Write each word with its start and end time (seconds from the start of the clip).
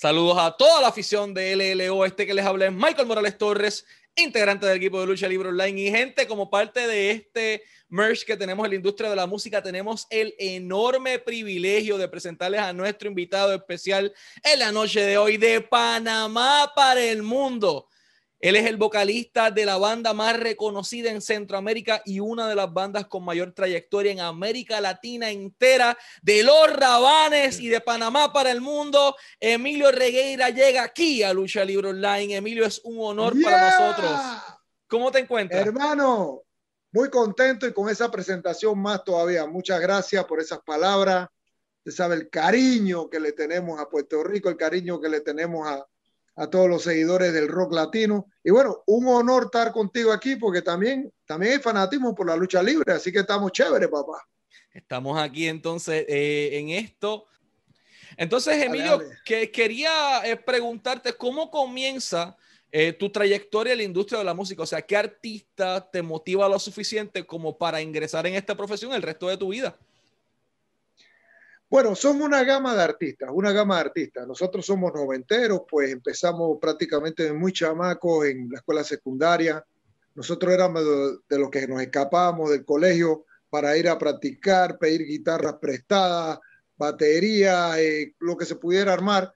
Saludos 0.00 0.38
a 0.38 0.52
toda 0.56 0.80
la 0.80 0.86
afición 0.86 1.34
de 1.34 1.56
LLO. 1.56 2.04
Este 2.04 2.24
que 2.24 2.32
les 2.32 2.46
habla 2.46 2.66
es 2.66 2.72
Michael 2.72 3.08
Morales 3.08 3.36
Torres, 3.36 3.84
integrante 4.14 4.64
del 4.64 4.76
equipo 4.76 5.00
de 5.00 5.08
Lucha 5.08 5.26
Libre 5.26 5.48
Online. 5.48 5.80
Y 5.80 5.90
gente, 5.90 6.28
como 6.28 6.48
parte 6.48 6.86
de 6.86 7.10
este 7.10 7.64
merch 7.88 8.24
que 8.24 8.36
tenemos 8.36 8.64
en 8.64 8.70
la 8.70 8.76
industria 8.76 9.10
de 9.10 9.16
la 9.16 9.26
música, 9.26 9.60
tenemos 9.60 10.06
el 10.10 10.36
enorme 10.38 11.18
privilegio 11.18 11.98
de 11.98 12.06
presentarles 12.06 12.60
a 12.60 12.72
nuestro 12.72 13.08
invitado 13.08 13.52
especial 13.52 14.14
en 14.44 14.60
la 14.60 14.70
noche 14.70 15.00
de 15.00 15.18
hoy 15.18 15.36
de 15.36 15.62
Panamá 15.62 16.70
para 16.76 17.02
el 17.02 17.24
mundo. 17.24 17.88
Él 18.40 18.54
es 18.54 18.66
el 18.66 18.76
vocalista 18.76 19.50
de 19.50 19.66
la 19.66 19.78
banda 19.78 20.14
más 20.14 20.38
reconocida 20.38 21.10
en 21.10 21.20
Centroamérica 21.20 22.02
y 22.04 22.20
una 22.20 22.48
de 22.48 22.54
las 22.54 22.72
bandas 22.72 23.06
con 23.06 23.24
mayor 23.24 23.52
trayectoria 23.52 24.12
en 24.12 24.20
América 24.20 24.80
Latina 24.80 25.30
entera, 25.30 25.98
de 26.22 26.44
los 26.44 26.72
Rabanes 26.72 27.58
y 27.58 27.68
de 27.68 27.80
Panamá 27.80 28.32
para 28.32 28.52
el 28.52 28.60
mundo. 28.60 29.16
Emilio 29.40 29.90
Regueira 29.90 30.50
llega 30.50 30.84
aquí 30.84 31.22
a 31.24 31.32
Lucha 31.32 31.64
Libre 31.64 31.88
Online. 31.88 32.36
Emilio, 32.36 32.64
es 32.64 32.80
un 32.84 32.98
honor 33.00 33.34
para 33.42 33.70
nosotros. 33.70 34.20
¿Cómo 34.86 35.10
te 35.10 35.18
encuentras? 35.18 35.66
Hermano, 35.66 36.42
muy 36.92 37.10
contento 37.10 37.66
y 37.66 37.72
con 37.72 37.88
esa 37.88 38.08
presentación 38.08 38.78
más 38.78 39.02
todavía. 39.02 39.46
Muchas 39.46 39.80
gracias 39.80 40.24
por 40.26 40.40
esas 40.40 40.60
palabras. 40.60 41.28
Usted 41.78 41.92
sabe 41.92 42.14
el 42.14 42.30
cariño 42.30 43.10
que 43.10 43.18
le 43.18 43.32
tenemos 43.32 43.80
a 43.80 43.88
Puerto 43.88 44.22
Rico, 44.22 44.48
el 44.48 44.56
cariño 44.56 45.00
que 45.00 45.08
le 45.08 45.20
tenemos 45.20 45.66
a, 45.66 45.84
a 46.38 46.48
todos 46.48 46.68
los 46.68 46.84
seguidores 46.84 47.32
del 47.32 47.48
rock 47.48 47.72
latino. 47.72 48.26
Y 48.44 48.50
bueno, 48.50 48.82
un 48.86 49.08
honor 49.08 49.44
estar 49.46 49.72
contigo 49.72 50.12
aquí 50.12 50.36
porque 50.36 50.62
también, 50.62 51.12
también 51.26 51.54
hay 51.54 51.58
fanatismo 51.58 52.14
por 52.14 52.28
la 52.28 52.36
lucha 52.36 52.62
libre, 52.62 52.92
así 52.92 53.10
que 53.10 53.18
estamos 53.18 53.50
chéveres, 53.50 53.88
papá. 53.88 54.24
Estamos 54.72 55.18
aquí 55.18 55.48
entonces 55.48 56.04
eh, 56.08 56.50
en 56.52 56.68
esto. 56.70 57.26
Entonces, 58.16 58.62
Emilio, 58.62 59.02
que 59.24 59.50
quería 59.50 60.22
eh, 60.24 60.36
preguntarte 60.36 61.12
cómo 61.12 61.50
comienza 61.50 62.36
eh, 62.70 62.92
tu 62.92 63.10
trayectoria 63.10 63.72
en 63.72 63.78
la 63.78 63.84
industria 63.84 64.20
de 64.20 64.24
la 64.24 64.34
música. 64.34 64.62
O 64.62 64.66
sea, 64.66 64.82
¿qué 64.82 64.96
artista 64.96 65.90
te 65.90 66.02
motiva 66.02 66.48
lo 66.48 66.58
suficiente 66.60 67.26
como 67.26 67.58
para 67.58 67.80
ingresar 67.80 68.26
en 68.28 68.34
esta 68.34 68.56
profesión 68.56 68.92
el 68.92 69.02
resto 69.02 69.28
de 69.28 69.36
tu 69.36 69.48
vida? 69.48 69.76
Bueno, 71.70 71.94
somos 71.94 72.26
una 72.26 72.44
gama 72.44 72.74
de 72.74 72.82
artistas, 72.82 73.28
una 73.30 73.52
gama 73.52 73.74
de 73.74 73.82
artistas. 73.82 74.26
Nosotros 74.26 74.64
somos 74.64 74.90
noventeros, 74.94 75.62
pues 75.68 75.92
empezamos 75.92 76.56
prácticamente 76.58 77.30
muy 77.34 77.52
chamacos 77.52 78.24
en 78.24 78.48
la 78.50 78.58
escuela 78.58 78.82
secundaria. 78.82 79.62
Nosotros 80.14 80.54
éramos 80.54 80.82
de, 81.28 81.38
los 81.38 81.50
que 81.50 81.68
nos 81.68 81.82
escapábamos 81.82 82.50
del 82.50 82.64
colegio 82.64 83.26
para 83.50 83.76
ir 83.76 83.86
a 83.86 83.98
practicar, 83.98 84.78
pedir 84.78 85.04
guitarras 85.04 85.56
prestadas, 85.60 86.38
batería, 86.78 87.78
eh, 87.78 88.14
lo 88.18 88.34
que 88.34 88.46
se 88.46 88.56
pudiera 88.56 88.94
armar. 88.94 89.34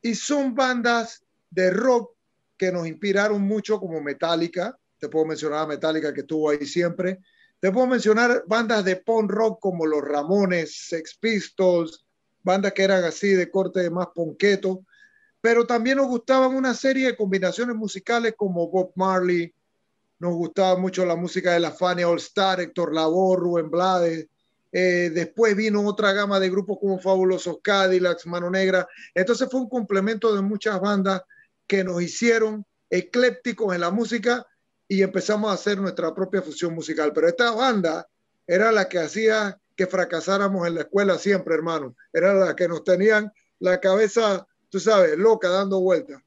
Y 0.00 0.14
son 0.14 0.54
bandas 0.54 1.22
de 1.50 1.70
rock 1.70 2.14
que 2.56 2.72
nos 2.72 2.88
inspiraron 2.88 3.42
mucho 3.42 3.78
como 3.78 4.00
Metallica. 4.00 4.78
Te 4.98 5.10
puedo 5.10 5.26
mencionar 5.26 5.64
a 5.64 5.66
Metallica 5.66 6.14
que 6.14 6.20
estuvo 6.22 6.48
ahí 6.48 6.64
siempre 6.64 7.18
te 7.60 7.72
puedo 7.72 7.86
mencionar 7.86 8.44
bandas 8.46 8.84
de 8.84 8.96
punk 8.96 9.30
rock 9.30 9.60
como 9.60 9.86
los 9.86 10.02
Ramones, 10.02 10.88
Sex 10.88 11.16
Pistols, 11.20 12.06
bandas 12.42 12.72
que 12.72 12.84
eran 12.84 13.04
así 13.04 13.30
de 13.30 13.50
corte 13.50 13.90
más 13.90 14.08
ponqueto, 14.14 14.84
pero 15.40 15.66
también 15.66 15.98
nos 15.98 16.08
gustaban 16.08 16.54
una 16.54 16.74
serie 16.74 17.06
de 17.06 17.16
combinaciones 17.16 17.74
musicales 17.74 18.34
como 18.36 18.68
Bob 18.68 18.92
Marley, 18.94 19.52
nos 20.20 20.34
gustaba 20.34 20.78
mucho 20.78 21.04
la 21.04 21.14
música 21.14 21.52
de 21.52 21.60
la 21.60 21.70
Fania 21.70 22.08
All 22.08 22.18
Star, 22.18 22.60
Héctor 22.60 22.92
Lavoe, 22.92 23.36
Rubén 23.36 23.70
Blades. 23.70 24.26
Eh, 24.72 25.10
después 25.14 25.56
vino 25.56 25.86
otra 25.86 26.12
gama 26.12 26.40
de 26.40 26.50
grupos 26.50 26.78
como 26.80 26.98
Fabulosos 26.98 27.58
Cadillacs, 27.62 28.26
Mano 28.26 28.50
Negra. 28.50 28.86
Entonces 29.14 29.48
fue 29.48 29.60
un 29.60 29.68
complemento 29.68 30.34
de 30.34 30.42
muchas 30.42 30.80
bandas 30.80 31.22
que 31.68 31.84
nos 31.84 32.02
hicieron 32.02 32.66
eclépticos 32.90 33.74
en 33.74 33.80
la 33.80 33.90
música 33.90 34.44
y 34.88 35.02
empezamos 35.02 35.50
a 35.50 35.54
hacer 35.54 35.78
nuestra 35.78 36.14
propia 36.14 36.42
fusión 36.42 36.74
musical. 36.74 37.12
Pero 37.14 37.28
esta 37.28 37.50
banda 37.52 38.08
era 38.46 38.72
la 38.72 38.88
que 38.88 38.98
hacía 38.98 39.60
que 39.76 39.86
fracasáramos 39.86 40.66
en 40.66 40.74
la 40.74 40.80
escuela 40.80 41.18
siempre, 41.18 41.54
hermano. 41.54 41.94
Era 42.12 42.34
la 42.34 42.56
que 42.56 42.66
nos 42.66 42.82
tenían 42.82 43.30
la 43.60 43.78
cabeza, 43.78 44.46
tú 44.70 44.80
sabes, 44.80 45.16
loca, 45.16 45.48
dando 45.48 45.80
vueltas. 45.80 46.20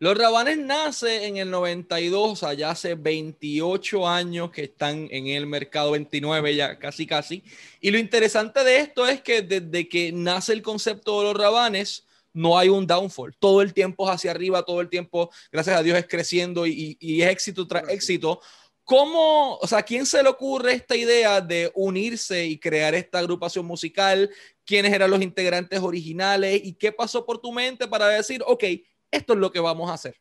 Los 0.00 0.18
Rabanes 0.18 0.58
nace 0.58 1.26
en 1.26 1.38
el 1.38 1.50
92, 1.50 2.42
allá 2.42 2.70
hace 2.70 2.94
28 2.94 4.06
años 4.06 4.50
que 4.50 4.64
están 4.64 5.08
en 5.10 5.28
el 5.28 5.46
mercado, 5.46 5.92
29 5.92 6.54
ya, 6.54 6.78
casi 6.78 7.06
casi. 7.06 7.42
Y 7.80 7.90
lo 7.90 7.98
interesante 7.98 8.64
de 8.64 8.80
esto 8.80 9.06
es 9.06 9.22
que 9.22 9.42
desde 9.42 9.88
que 9.88 10.12
nace 10.12 10.52
el 10.52 10.62
concepto 10.62 11.20
de 11.20 11.24
los 11.24 11.36
Rabanes, 11.36 12.04
no 12.34 12.58
hay 12.58 12.68
un 12.68 12.86
downfall. 12.86 13.34
Todo 13.38 13.62
el 13.62 13.72
tiempo 13.72 14.06
es 14.06 14.14
hacia 14.14 14.32
arriba, 14.32 14.64
todo 14.64 14.82
el 14.82 14.90
tiempo, 14.90 15.30
gracias 15.50 15.78
a 15.78 15.82
Dios, 15.82 15.96
es 15.96 16.06
creciendo 16.06 16.66
y, 16.66 16.98
es 17.00 17.30
éxito 17.30 17.66
tras 17.66 17.88
éxito. 17.88 18.40
¿Cómo, 18.82 19.56
o 19.56 19.66
sea, 19.66 19.82
quién 19.82 20.04
se 20.04 20.22
le 20.22 20.28
ocurre 20.28 20.74
esta 20.74 20.94
idea 20.94 21.40
de 21.40 21.72
unirse 21.74 22.44
y 22.44 22.58
crear 22.58 22.94
esta 22.94 23.20
agrupación 23.20 23.64
musical? 23.64 24.28
¿Quiénes 24.66 24.92
eran 24.92 25.10
los 25.10 25.22
integrantes 25.22 25.80
originales? 25.80 26.60
¿Y 26.62 26.74
qué 26.74 26.92
pasó 26.92 27.24
por 27.24 27.40
tu 27.40 27.50
mente 27.50 27.88
para 27.88 28.08
decir, 28.08 28.42
ok, 28.46 28.64
esto 29.10 29.32
es 29.32 29.38
lo 29.38 29.50
que 29.50 29.60
vamos 29.60 29.88
a 29.88 29.94
hacer? 29.94 30.20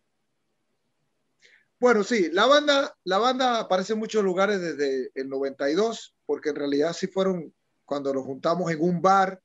Bueno, 1.77 2.05
sí, 2.05 2.29
la 2.31 2.45
banda, 2.45 2.95
la 3.03 3.17
banda 3.17 3.59
aparece 3.59 3.91
en 3.91 3.99
muchos 3.99 4.23
lugares 4.23 4.61
desde 4.61 5.11
el 5.15 5.27
92, 5.27 6.15
porque 6.25 6.49
en 6.49 6.55
realidad 6.55 6.93
sí 6.93 7.07
fueron 7.07 7.53
cuando 7.83 8.13
nos 8.13 8.23
juntamos 8.23 8.71
en 8.71 8.81
un 8.81 9.01
bar, 9.01 9.41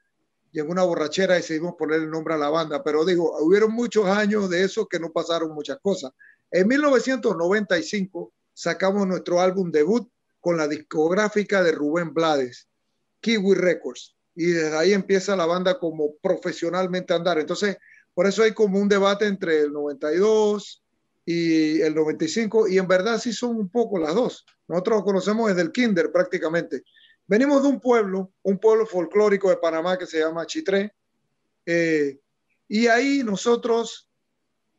y 0.52 0.60
en 0.60 0.70
una 0.70 0.82
borrachera 0.82 1.34
decidimos 1.34 1.74
poner 1.76 2.00
el 2.00 2.10
nombre 2.10 2.34
a 2.34 2.38
la 2.38 2.50
banda. 2.50 2.82
Pero 2.82 3.04
digo, 3.04 3.36
hubieron 3.40 3.72
muchos 3.72 4.06
años 4.06 4.48
de 4.48 4.64
eso 4.64 4.86
que 4.86 4.98
no 4.98 5.10
pasaron 5.12 5.52
muchas 5.52 5.78
cosas. 5.80 6.12
En 6.50 6.66
1995 6.68 8.32
sacamos 8.54 9.06
nuestro 9.06 9.40
álbum 9.40 9.70
debut 9.70 10.08
con 10.40 10.56
la 10.56 10.66
discográfica 10.66 11.62
de 11.62 11.72
Rubén 11.72 12.14
Blades, 12.14 12.68
Kiwi 13.20 13.54
Records. 13.54 14.16
Y 14.34 14.46
desde 14.46 14.76
ahí 14.76 14.92
empieza 14.92 15.36
la 15.36 15.46
banda 15.46 15.78
como 15.78 16.14
profesionalmente 16.22 17.12
a 17.12 17.16
andar. 17.16 17.38
Entonces, 17.38 17.76
por 18.14 18.26
eso 18.26 18.42
hay 18.42 18.52
como 18.52 18.78
un 18.78 18.88
debate 18.88 19.26
entre 19.26 19.60
el 19.60 19.72
92 19.72 20.82
y 21.26 21.80
el 21.82 21.94
95. 21.94 22.68
Y 22.68 22.78
en 22.78 22.88
verdad 22.88 23.18
sí 23.18 23.32
son 23.32 23.56
un 23.56 23.68
poco 23.68 23.98
las 23.98 24.14
dos. 24.14 24.46
Nosotros 24.68 25.02
conocemos 25.02 25.48
desde 25.48 25.62
el 25.62 25.72
kinder 25.72 26.12
prácticamente. 26.12 26.84
Venimos 27.28 27.62
de 27.62 27.68
un 27.68 27.78
pueblo, 27.78 28.32
un 28.42 28.58
pueblo 28.58 28.86
folclórico 28.86 29.50
de 29.50 29.58
Panamá 29.58 29.98
que 29.98 30.06
se 30.06 30.18
llama 30.18 30.46
Chitré, 30.46 30.94
eh, 31.66 32.18
y 32.66 32.86
ahí 32.86 33.22
nosotros 33.22 34.10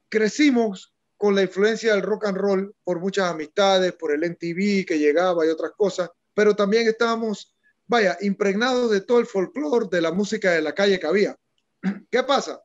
crecimos 0.10 0.96
con 1.16 1.36
la 1.36 1.44
influencia 1.44 1.94
del 1.94 2.02
rock 2.02 2.26
and 2.26 2.38
roll 2.38 2.76
por 2.84 3.00
muchas 3.00 3.30
amistades, 3.30 3.94
por 3.94 4.12
el 4.12 4.24
MTV 4.24 4.84
que 4.84 4.98
llegaba 4.98 5.46
y 5.46 5.50
otras 5.50 5.74
cosas, 5.78 6.10
pero 6.34 6.56
también 6.56 6.88
estábamos, 6.88 7.56
vaya, 7.86 8.18
impregnados 8.22 8.90
de 8.90 9.02
todo 9.02 9.20
el 9.20 9.28
folclore, 9.28 9.86
de 9.92 10.02
la 10.02 10.12
música 10.12 10.52
de 10.52 10.64
la 10.64 10.74
calle 10.74 11.00
que 11.00 11.06
había. 11.06 11.38
¿Qué 12.10 12.24
pasa? 12.24 12.64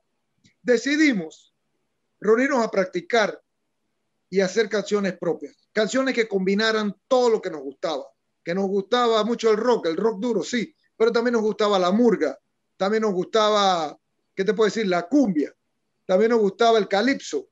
Decidimos 0.62 1.54
reunirnos 2.20 2.64
a 2.64 2.70
practicar 2.70 3.38
y 4.30 4.40
hacer 4.40 4.70
canciones 4.70 5.18
propias, 5.18 5.68
canciones 5.74 6.14
que 6.14 6.26
combinaran 6.26 6.96
todo 7.06 7.28
lo 7.28 7.42
que 7.42 7.50
nos 7.50 7.60
gustaba 7.60 8.13
que 8.44 8.54
nos 8.54 8.66
gustaba 8.66 9.24
mucho 9.24 9.50
el 9.50 9.56
rock, 9.56 9.86
el 9.86 9.96
rock 9.96 10.20
duro, 10.20 10.42
sí, 10.42 10.74
pero 10.96 11.10
también 11.10 11.32
nos 11.32 11.42
gustaba 11.42 11.78
la 11.78 11.90
murga, 11.90 12.38
también 12.76 13.02
nos 13.02 13.12
gustaba, 13.12 13.98
¿qué 14.34 14.44
te 14.44 14.52
puedo 14.52 14.66
decir? 14.66 14.86
La 14.86 15.08
cumbia, 15.08 15.54
también 16.06 16.30
nos 16.30 16.40
gustaba 16.40 16.78
el 16.78 16.88
calipso. 16.88 17.48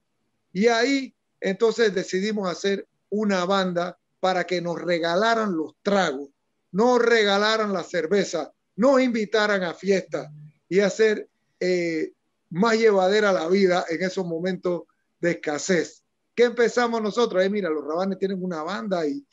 Y 0.52 0.66
ahí 0.66 1.14
entonces 1.40 1.94
decidimos 1.94 2.50
hacer 2.50 2.86
una 3.08 3.44
banda 3.44 3.98
para 4.20 4.44
que 4.44 4.60
nos 4.60 4.80
regalaran 4.80 5.56
los 5.56 5.74
tragos, 5.82 6.28
nos 6.70 7.00
regalaran 7.00 7.72
la 7.72 7.82
cerveza, 7.82 8.52
nos 8.76 9.00
invitaran 9.00 9.62
a 9.64 9.74
fiestas 9.74 10.28
y 10.68 10.80
hacer 10.80 11.28
eh, 11.58 12.12
más 12.50 12.78
llevadera 12.78 13.32
la 13.32 13.48
vida 13.48 13.84
en 13.88 14.02
esos 14.02 14.26
momentos 14.26 14.82
de 15.20 15.32
escasez. 15.32 16.02
¿Qué 16.34 16.44
empezamos 16.44 17.02
nosotros? 17.02 17.42
Eh, 17.42 17.50
mira, 17.50 17.68
los 17.68 17.84
rabanes 17.84 18.18
tienen 18.18 18.42
una 18.42 18.62
banda 18.62 19.06
y 19.06 19.24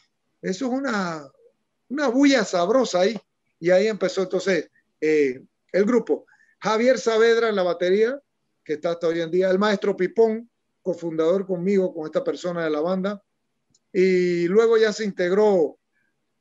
eso 0.41 0.65
es 0.65 0.71
una, 0.71 1.29
una 1.89 2.07
bulla 2.07 2.45
sabrosa 2.45 3.01
ahí. 3.01 3.19
Y 3.59 3.71
ahí 3.71 3.87
empezó 3.87 4.21
entonces 4.21 4.69
eh, 5.01 5.43
el 5.71 5.85
grupo. 5.85 6.25
Javier 6.59 6.97
Saavedra 6.97 7.49
en 7.49 7.55
la 7.55 7.63
batería, 7.63 8.19
que 8.63 8.73
está 8.73 8.91
hasta 8.91 9.07
hoy 9.07 9.21
en 9.21 9.31
día, 9.31 9.49
el 9.49 9.59
maestro 9.59 9.95
Pipón, 9.95 10.49
cofundador 10.81 11.45
conmigo, 11.45 11.93
con 11.93 12.05
esta 12.05 12.23
persona 12.23 12.63
de 12.63 12.69
la 12.69 12.81
banda. 12.81 13.21
Y 13.91 14.47
luego 14.47 14.77
ya 14.77 14.93
se 14.93 15.03
integró 15.03 15.77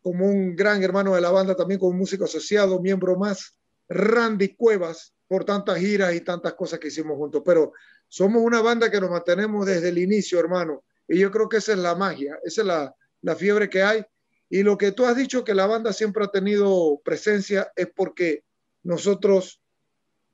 como 0.02 0.26
un 0.26 0.54
gran 0.54 0.82
hermano 0.82 1.14
de 1.14 1.20
la 1.20 1.30
banda, 1.30 1.56
también 1.56 1.80
como 1.80 1.96
músico 1.96 2.24
asociado, 2.24 2.80
miembro 2.80 3.16
más, 3.16 3.56
Randy 3.88 4.54
Cuevas, 4.54 5.14
por 5.26 5.44
tantas 5.44 5.78
giras 5.78 6.14
y 6.14 6.20
tantas 6.20 6.54
cosas 6.54 6.78
que 6.78 6.88
hicimos 6.88 7.16
juntos. 7.16 7.42
Pero 7.44 7.72
somos 8.06 8.42
una 8.42 8.60
banda 8.60 8.90
que 8.90 9.00
nos 9.00 9.10
mantenemos 9.10 9.66
desde 9.66 9.88
el 9.88 9.98
inicio, 9.98 10.38
hermano. 10.38 10.84
Y 11.06 11.18
yo 11.18 11.30
creo 11.30 11.48
que 11.48 11.58
esa 11.58 11.72
es 11.72 11.78
la 11.78 11.94
magia, 11.94 12.38
esa 12.44 12.60
es 12.60 12.66
la, 12.66 12.94
la 13.22 13.34
fiebre 13.34 13.68
que 13.68 13.82
hay 13.82 14.04
y 14.50 14.62
lo 14.62 14.78
que 14.78 14.92
tú 14.92 15.04
has 15.04 15.16
dicho 15.16 15.44
que 15.44 15.54
la 15.54 15.66
banda 15.66 15.92
siempre 15.92 16.24
ha 16.24 16.28
tenido 16.28 17.00
presencia 17.04 17.70
es 17.76 17.88
porque 17.94 18.44
nosotros 18.82 19.60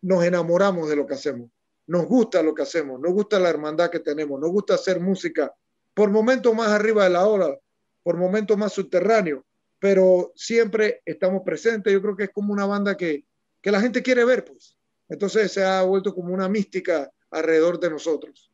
nos 0.00 0.24
enamoramos 0.24 0.88
de 0.88 0.96
lo 0.96 1.06
que 1.06 1.14
hacemos. 1.14 1.50
nos 1.86 2.06
gusta 2.06 2.42
lo 2.42 2.54
que 2.54 2.62
hacemos, 2.62 2.98
nos 2.98 3.12
gusta 3.12 3.38
la 3.38 3.50
hermandad 3.50 3.90
que 3.90 4.00
tenemos, 4.00 4.40
nos 4.40 4.50
gusta 4.50 4.74
hacer 4.74 5.00
música 5.00 5.52
por 5.92 6.10
momentos 6.10 6.54
más 6.54 6.68
arriba 6.68 7.04
de 7.04 7.10
la 7.10 7.26
hora, 7.26 7.58
por 8.02 8.16
momentos 8.16 8.56
más 8.56 8.72
subterráneo, 8.72 9.44
pero 9.78 10.32
siempre 10.34 11.02
estamos 11.04 11.42
presentes. 11.44 11.92
Yo 11.92 12.00
creo 12.00 12.16
que 12.16 12.24
es 12.24 12.30
como 12.30 12.52
una 12.52 12.64
banda 12.64 12.96
que, 12.96 13.24
que 13.60 13.70
la 13.70 13.80
gente 13.80 14.02
quiere 14.02 14.24
ver, 14.24 14.44
pues. 14.44 14.76
Entonces 15.08 15.52
se 15.52 15.62
ha 15.62 15.82
vuelto 15.82 16.14
como 16.14 16.32
una 16.32 16.48
mística 16.48 17.10
alrededor 17.30 17.78
de 17.78 17.90
nosotros. 17.90 18.50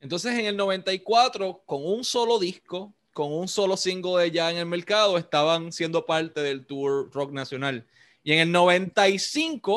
Entonces 0.00 0.38
en 0.38 0.46
el 0.46 0.56
94, 0.56 1.62
con 1.64 1.84
un 1.84 2.04
solo 2.04 2.38
disco, 2.38 2.94
con 3.12 3.32
un 3.32 3.48
solo 3.48 3.76
single 3.76 4.22
de 4.22 4.30
ya 4.30 4.50
en 4.50 4.56
el 4.56 4.66
mercado, 4.66 5.18
estaban 5.18 5.72
siendo 5.72 6.04
parte 6.06 6.40
del 6.40 6.66
Tour 6.66 7.10
Rock 7.12 7.32
Nacional. 7.32 7.86
Y 8.22 8.32
en 8.32 8.38
el 8.40 8.52
95, 8.52 9.72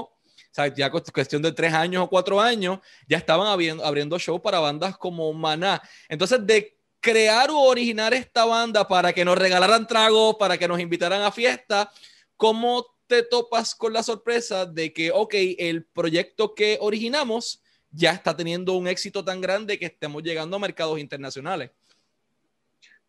o 0.57 0.65
ya 0.75 0.89
cuestión 0.89 1.41
de 1.41 1.51
tres 1.51 1.73
años 1.73 2.03
o 2.03 2.09
cuatro 2.09 2.39
años, 2.39 2.79
ya 3.07 3.17
estaban 3.17 3.47
abriendo, 3.47 3.83
abriendo 3.85 4.17
show 4.19 4.41
para 4.41 4.59
bandas 4.59 4.97
como 4.97 5.31
Maná. 5.33 5.81
Entonces, 6.07 6.45
de 6.45 6.77
crear 6.99 7.51
o 7.51 7.59
originar 7.59 8.13
esta 8.13 8.45
banda 8.45 8.87
para 8.87 9.13
que 9.13 9.25
nos 9.25 9.37
regalaran 9.37 9.85
tragos, 9.85 10.37
para 10.39 10.57
que 10.57 10.67
nos 10.67 10.79
invitaran 10.79 11.21
a 11.21 11.31
fiesta, 11.31 11.91
¿cómo 12.35 12.85
te 13.07 13.21
topas 13.23 13.75
con 13.75 13.93
la 13.93 14.01
sorpresa 14.01 14.65
de 14.65 14.91
que, 14.91 15.11
ok, 15.11 15.33
el 15.59 15.85
proyecto 15.85 16.55
que 16.55 16.77
originamos 16.81 17.61
ya 17.91 18.11
está 18.11 18.35
teniendo 18.35 18.73
un 18.73 18.87
éxito 18.87 19.23
tan 19.23 19.41
grande 19.41 19.77
que 19.77 19.85
estemos 19.85 20.23
llegando 20.23 20.55
a 20.55 20.59
mercados 20.59 20.99
internacionales? 20.99 21.71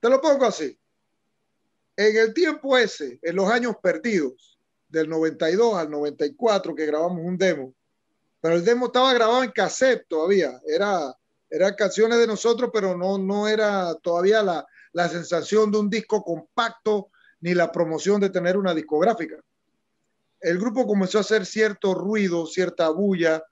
Te 0.00 0.08
lo 0.08 0.20
pongo 0.20 0.44
así. 0.46 0.78
En 1.96 2.16
el 2.16 2.34
tiempo 2.34 2.76
ese, 2.76 3.18
en 3.22 3.36
los 3.36 3.50
años 3.50 3.76
perdidos, 3.82 4.58
del 4.88 5.08
92 5.08 5.74
al 5.74 5.90
94, 5.90 6.74
que 6.74 6.86
grabamos 6.86 7.24
un 7.24 7.36
demo, 7.36 7.74
pero 8.40 8.54
el 8.54 8.64
demo 8.64 8.86
estaba 8.86 9.12
grabado 9.12 9.42
en 9.42 9.50
cassette 9.50 10.06
todavía, 10.08 10.60
era, 10.66 11.14
eran 11.50 11.74
canciones 11.74 12.18
de 12.18 12.26
nosotros, 12.26 12.70
pero 12.72 12.96
no, 12.96 13.18
no 13.18 13.48
era 13.48 13.94
todavía 13.96 14.42
la, 14.42 14.66
la 14.92 15.08
sensación 15.08 15.70
de 15.70 15.78
un 15.78 15.90
disco 15.90 16.22
compacto 16.22 17.10
ni 17.40 17.54
la 17.54 17.72
promoción 17.72 18.20
de 18.20 18.30
tener 18.30 18.56
una 18.56 18.74
discográfica. 18.74 19.36
El 20.40 20.58
grupo 20.58 20.86
comenzó 20.86 21.18
a 21.18 21.22
hacer 21.22 21.44
cierto 21.44 21.94
ruido, 21.94 22.46
cierta 22.46 22.88
bulla, 22.90 23.42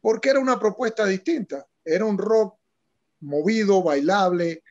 porque 0.00 0.30
era 0.30 0.40
una 0.40 0.58
propuesta 0.58 1.04
distinta. 1.06 1.66
Era 1.84 2.04
un 2.04 2.18
rock 2.18 2.58
movido, 3.20 3.82
bailable, 3.82 4.62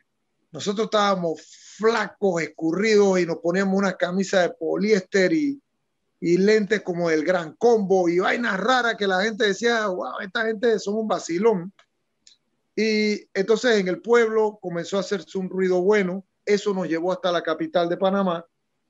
nosotros 0.51 0.85
estábamos 0.85 1.41
flacos, 1.77 2.41
escurridos 2.41 3.19
y 3.19 3.25
nos 3.25 3.37
poníamos 3.37 3.77
una 3.77 3.93
camisa 3.93 4.41
de 4.41 4.49
poliéster 4.49 5.33
y, 5.33 5.61
y 6.19 6.37
lentes 6.37 6.81
como 6.81 7.09
el 7.09 7.23
gran 7.23 7.53
combo 7.53 8.09
y 8.09 8.19
vainas 8.19 8.59
raras 8.59 8.95
que 8.95 9.07
la 9.07 9.21
gente 9.21 9.45
decía, 9.45 9.87
wow, 9.87 10.19
esta 10.21 10.45
gente 10.45 10.79
son 10.79 10.95
un 10.95 11.07
vacilón. 11.07 11.73
Y 12.75 13.27
entonces 13.33 13.79
en 13.79 13.87
el 13.87 14.01
pueblo 14.01 14.57
comenzó 14.61 14.97
a 14.97 15.01
hacerse 15.01 15.37
un 15.37 15.49
ruido 15.49 15.81
bueno. 15.81 16.25
Eso 16.45 16.73
nos 16.73 16.87
llevó 16.87 17.11
hasta 17.11 17.31
la 17.31 17.43
capital 17.43 17.89
de 17.89 17.97
Panamá, 17.97 18.45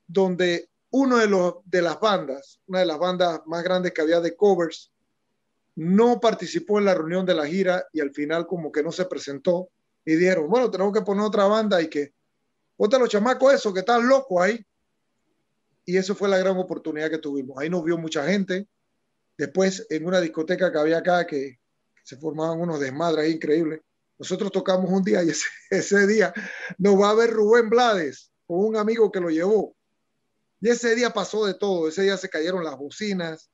donde 0.06 0.70
uno 0.90 1.18
de, 1.18 1.26
los, 1.26 1.54
de 1.64 1.82
las 1.82 2.00
bandas, 2.00 2.60
una 2.66 2.80
de 2.80 2.86
las 2.86 2.98
bandas 2.98 3.40
más 3.46 3.62
grandes 3.62 3.92
que 3.92 4.00
había 4.00 4.20
de 4.20 4.36
covers, 4.36 4.92
no 5.74 6.18
participó 6.20 6.78
en 6.78 6.86
la 6.86 6.94
reunión 6.94 7.26
de 7.26 7.34
la 7.34 7.46
gira 7.46 7.86
y 7.92 8.00
al 8.00 8.12
final 8.12 8.46
como 8.46 8.72
que 8.72 8.82
no 8.82 8.90
se 8.90 9.04
presentó 9.04 9.68
y 10.08 10.16
dijeron, 10.16 10.48
bueno, 10.48 10.70
tenemos 10.70 10.94
que 10.94 11.02
poner 11.02 11.22
otra 11.22 11.44
banda 11.44 11.82
y 11.82 11.90
que, 11.90 12.14
bota 12.78 12.98
los 12.98 13.10
chamacos 13.10 13.52
eso, 13.52 13.74
que 13.74 13.80
están 13.80 14.08
locos 14.08 14.40
ahí. 14.40 14.64
Y 15.84 15.98
eso 15.98 16.14
fue 16.14 16.30
la 16.30 16.38
gran 16.38 16.56
oportunidad 16.56 17.10
que 17.10 17.18
tuvimos. 17.18 17.58
Ahí 17.58 17.68
nos 17.68 17.84
vio 17.84 17.98
mucha 17.98 18.26
gente. 18.26 18.66
Después, 19.36 19.86
en 19.90 20.06
una 20.06 20.22
discoteca 20.22 20.72
que 20.72 20.78
había 20.78 20.96
acá, 20.96 21.26
que 21.26 21.58
se 22.04 22.16
formaban 22.16 22.58
unos 22.58 22.80
desmadres 22.80 23.30
increíbles, 23.30 23.82
nosotros 24.18 24.50
tocamos 24.50 24.90
un 24.90 25.02
día 25.04 25.22
y 25.22 25.28
ese, 25.28 25.46
ese 25.70 26.06
día 26.06 26.32
nos 26.78 26.98
va 26.98 27.10
a 27.10 27.14
ver 27.14 27.28
Rubén 27.28 27.68
Blades 27.68 28.32
con 28.46 28.60
un 28.60 28.76
amigo 28.76 29.12
que 29.12 29.20
lo 29.20 29.28
llevó. 29.28 29.76
Y 30.62 30.70
ese 30.70 30.94
día 30.94 31.10
pasó 31.10 31.44
de 31.44 31.52
todo. 31.52 31.86
Ese 31.86 32.00
día 32.00 32.16
se 32.16 32.30
cayeron 32.30 32.64
las 32.64 32.78
bocinas. 32.78 33.50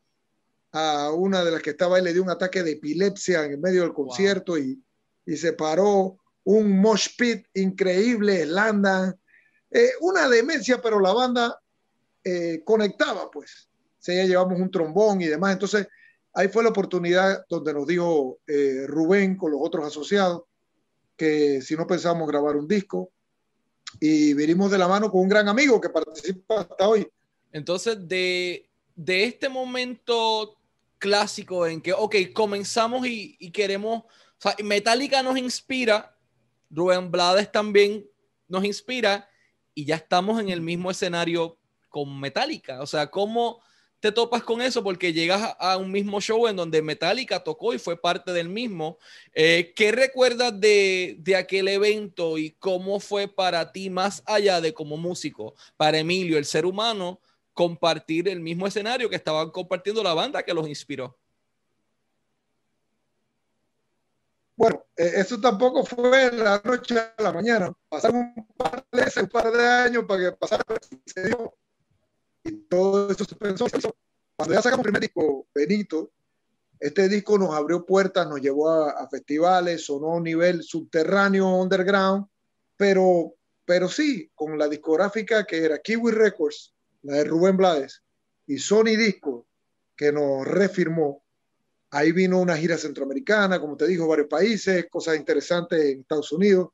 A 0.70 1.10
una 1.10 1.44
de 1.44 1.50
las 1.50 1.62
que 1.62 1.70
estaba 1.70 1.96
ahí 1.96 2.04
le 2.04 2.12
dio 2.12 2.22
un 2.22 2.30
ataque 2.30 2.62
de 2.62 2.72
epilepsia 2.72 3.44
en 3.44 3.60
medio 3.60 3.82
del 3.82 3.92
concierto 3.92 4.56
y, 4.56 4.80
y 5.26 5.36
se 5.36 5.52
paró 5.52 6.20
un 6.44 6.81
mosh 6.81 7.08
pit 7.17 7.46
increíble, 7.55 8.46
Landa, 8.46 9.17
eh, 9.70 9.91
una 10.00 10.29
demencia, 10.29 10.81
pero 10.81 11.00
la 11.00 11.12
banda 11.12 11.61
eh, 12.23 12.62
conectaba, 12.64 13.31
pues. 13.31 13.69
Se 13.99 14.14
ya 14.17 14.25
llevamos 14.25 14.61
un 14.61 14.70
trombón 14.70 15.20
y 15.23 15.26
demás. 15.26 15.55
Entonces, 15.55 15.88
ahí 16.35 16.49
fue 16.49 16.62
la 16.62 16.69
oportunidad 16.69 17.44
donde 17.49 17.73
nos 17.73 17.87
dijo 17.87 18.38
eh, 18.46 18.85
Rubén 18.87 19.37
con 19.37 19.50
los 19.50 19.61
otros 19.62 19.87
asociados 19.87 20.43
que 21.17 21.62
si 21.62 21.76
no 21.76 21.87
pensábamos 21.87 22.29
grabar 22.29 22.56
un 22.56 22.69
disco 22.69 23.11
y 24.00 24.35
venimos 24.35 24.70
de 24.70 24.79
la 24.79 24.88
mano 24.88 25.11
con 25.11 25.23
un 25.23 25.29
gran 25.29 25.49
amigo 25.49 25.81
que 25.81 25.88
participa 25.88 26.61
hasta 26.61 26.88
hoy. 26.88 27.08
Entonces, 27.52 27.97
de, 28.06 28.69
de 28.97 29.25
este 29.25 29.49
momento 29.49 30.58
clásico 30.99 31.67
en 31.67 31.81
que, 31.81 31.93
ok, 31.93 32.17
comenzamos 32.35 33.06
y, 33.06 33.37
y 33.38 33.50
queremos, 33.50 34.02
o 34.02 34.08
sea, 34.38 34.56
Metallica 34.62 35.23
nos 35.23 35.38
inspira 35.38 36.13
Rubén 36.75 37.11
Blades 37.11 37.50
también 37.50 38.05
nos 38.49 38.65
inspira 38.65 39.29
y 39.75 39.85
ya 39.85 39.97
estamos 39.97 40.41
en 40.41 40.49
el 40.49 40.61
mismo 40.61 40.91
escenario 40.91 41.59
con 41.88 42.19
Metallica. 42.21 42.82
O 42.82 42.87
sea, 42.87 43.09
¿cómo 43.09 43.62
te 44.00 44.12
topas 44.12 44.43
con 44.43 44.61
eso? 44.61 44.82
Porque 44.82 45.12
llegas 45.12 45.56
a 45.59 45.76
un 45.76 45.91
mismo 45.91 46.21
show 46.21 46.47
en 46.47 46.56
donde 46.56 46.82
Metallica 46.82 47.43
tocó 47.43 47.73
y 47.73 47.79
fue 47.79 48.00
parte 48.00 48.32
del 48.32 48.49
mismo. 48.49 48.99
Eh, 49.32 49.73
¿Qué 49.75 49.93
recuerdas 49.93 50.61
de, 50.61 51.17
de, 51.21 51.37
aquel 51.37 51.69
evento 51.69 52.37
y 52.37 52.50
cómo 52.50 53.00
fue 53.00 53.29
para 53.29 53.73
ti, 53.73 53.88
más 53.88 54.23
allá 54.26 54.61
de 54.61 54.75
como 54.75 54.97
músico, 54.97 55.55
para 55.76 55.99
Emilio, 55.99 56.37
el 56.37 56.44
ser 56.44 56.67
humano, 56.67 57.21
compartir 57.53 58.29
el 58.29 58.41
mismo 58.41 58.67
escenario 58.67 59.09
que 59.09 59.17
estaban 59.17 59.50
compartiendo 59.50 60.03
la 60.03 60.12
banda 60.12 60.43
que 60.43 60.53
los 60.53 60.69
inspiró? 60.69 61.17
Bueno, 64.56 64.84
eh, 64.96 65.12
eso 65.16 65.40
tampoco 65.40 65.84
fue 65.84 66.30
la 66.32 66.62
noche 66.64 66.98
a 66.98 67.22
la 67.22 67.32
mañana. 67.32 67.72
Pasaron 67.88 68.32
un 68.36 68.46
par 68.56 68.86
de, 68.92 69.22
un 69.22 69.28
par 69.28 69.52
de 69.52 69.66
años 69.66 70.04
para 70.06 70.20
que 70.22 70.36
pasara 70.36 70.64
se 71.06 71.26
dio. 71.26 71.56
Y 72.44 72.52
todo 72.68 73.10
eso 73.10 73.24
se 73.24 73.34
pensó. 73.34 73.66
Cuando 74.36 74.54
ya 74.54 74.62
sacamos 74.62 74.86
el 74.86 74.92
primer 74.92 75.02
disco, 75.02 75.46
Benito, 75.54 76.12
este 76.78 77.08
disco 77.08 77.38
nos 77.38 77.54
abrió 77.54 77.84
puertas, 77.86 78.28
nos 78.28 78.40
llevó 78.40 78.70
a, 78.70 78.90
a 78.90 79.08
festivales, 79.08 79.87
sonó 79.87 80.12
a 80.12 80.16
un 80.16 80.25
nivel 80.25 80.62
subterráneo, 80.62 81.49
underground, 81.56 82.26
pero, 82.76 83.34
pero 83.64 83.88
sí, 83.88 84.30
con 84.34 84.58
la 84.58 84.68
discográfica 84.68 85.44
que 85.44 85.64
era 85.64 85.80
Kiwi 85.80 86.12
Records, 86.12 86.75
la 87.02 87.16
de 87.16 87.25
Rubén 87.25 87.56
Blades, 87.56 88.02
y 88.46 88.58
Sony 88.58 88.96
Disco, 88.96 89.46
que 89.96 90.12
nos 90.12 90.46
refirmó, 90.46 91.24
Ahí 91.96 92.10
vino 92.10 92.40
una 92.40 92.56
gira 92.56 92.76
centroamericana, 92.76 93.60
como 93.60 93.76
te 93.76 93.86
dijo, 93.86 94.08
varios 94.08 94.26
países, 94.26 94.86
cosas 94.90 95.16
interesantes 95.16 95.80
en 95.80 96.00
Estados 96.00 96.32
Unidos. 96.32 96.70